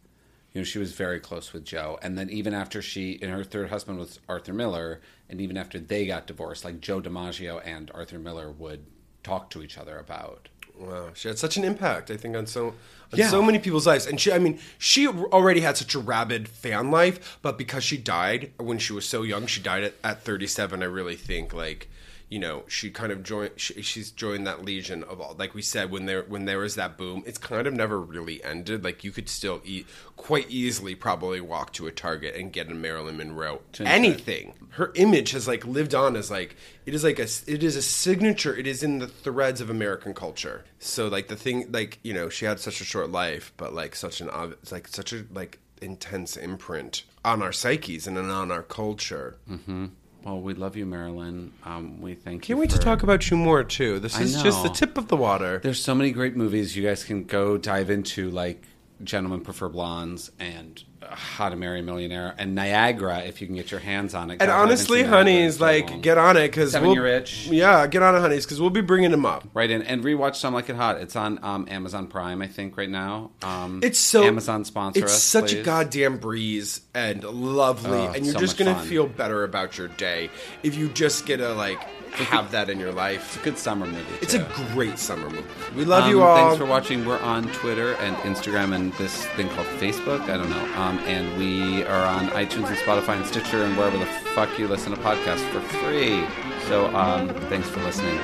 [0.53, 3.45] You know, she was very close with Joe, and then even after she and her
[3.45, 7.91] third husband was Arthur Miller, and even after they got divorced, like Joe DiMaggio and
[7.95, 8.87] Arthur Miller would
[9.23, 10.49] talk to each other about.
[10.79, 13.29] Wow, she had such an impact, I think, on so on Yeah.
[13.29, 14.07] so many people's lives.
[14.07, 17.97] And she, I mean, she already had such a rabid fan life, but because she
[17.99, 20.83] died when she was so young, she died at, at 37.
[20.83, 21.89] I really think, like,
[22.29, 23.53] you know, she kind of joined.
[23.57, 25.37] She, she's joined that legion of all.
[25.39, 28.43] Like we said, when there when there was that boom, it's kind of never really
[28.43, 28.83] ended.
[28.83, 32.75] Like you could still eat quite easily, probably walk to a Target and get a
[32.75, 34.55] Marilyn Monroe anything.
[34.71, 37.83] Her image has like lived on as like it is like a it is a
[37.83, 38.57] signature.
[38.57, 40.65] It is in the threads of American culture.
[40.81, 43.95] So like the thing like you know she had such a short life, but like
[43.95, 48.63] such an it's like such a like intense imprint on our psyches and on our
[48.63, 49.37] culture.
[49.49, 49.87] Mm-hmm.
[50.27, 51.53] Well, we love you, Marilyn.
[51.63, 52.57] Um, we thank you.
[52.57, 54.01] Can't wait to talk about you more too.
[54.01, 55.61] This I is just the tip of the water.
[55.63, 58.65] There's so many great movies you guys can go dive into, like
[59.05, 63.71] Gentlemen Prefer Blondes and How to Marry a Millionaire and Niagara, if you can get
[63.71, 64.41] your hands on it.
[64.41, 66.01] And honestly, seen Niagara in honeys, like long.
[66.01, 67.47] get on it because Seven we'll, Year Itch.
[67.47, 69.47] Yeah, get on it, honeys, because we'll be bringing them up.
[69.55, 70.99] Right in and rewatch Some Like It Hot.
[70.99, 73.31] It's on um, Amazon Prime, I think, right now.
[73.43, 78.25] Um, It's so Amazon sponsor It's us, such a goddamn breeze and lovely, Oh, and
[78.25, 78.87] you're so just gonna fun.
[78.87, 80.31] feel better about your day
[80.63, 81.79] if you just get a like
[82.25, 83.35] have that in your life.
[83.35, 84.05] It's a good summer movie.
[84.23, 84.41] It's too.
[84.45, 85.45] a great summer movie.
[85.77, 86.37] We love Um, you all.
[86.37, 87.05] Thanks for watching.
[87.05, 90.23] We're on Twitter and Instagram and this thing called Facebook.
[90.23, 90.75] I don't know.
[90.81, 94.69] Um, and we are on iTunes and Spotify and Stitcher and wherever the fuck you
[94.69, 96.25] listen to podcasts for free.
[96.69, 98.19] So um, thanks for listening.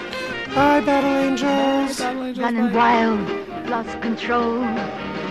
[0.54, 2.00] Bye, Battle Angels.
[2.38, 4.56] Running wild, lost control.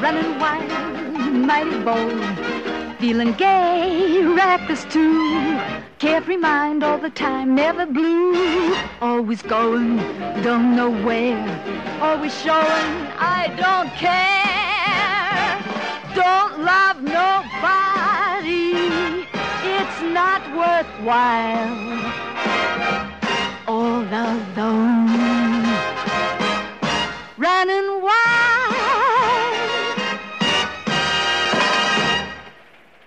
[0.01, 2.70] Running wild, mighty bold.
[3.01, 5.59] Feeling gay, reckless too.
[5.97, 8.75] Carefree mind all the time, never blue.
[9.01, 9.97] Always going,
[10.43, 11.41] don't know where.
[11.99, 15.57] Always showing, I don't care.
[16.13, 18.75] Don't love nobody.
[19.77, 21.73] It's not worthwhile.
[23.67, 25.65] All alone,
[27.39, 28.50] running wild.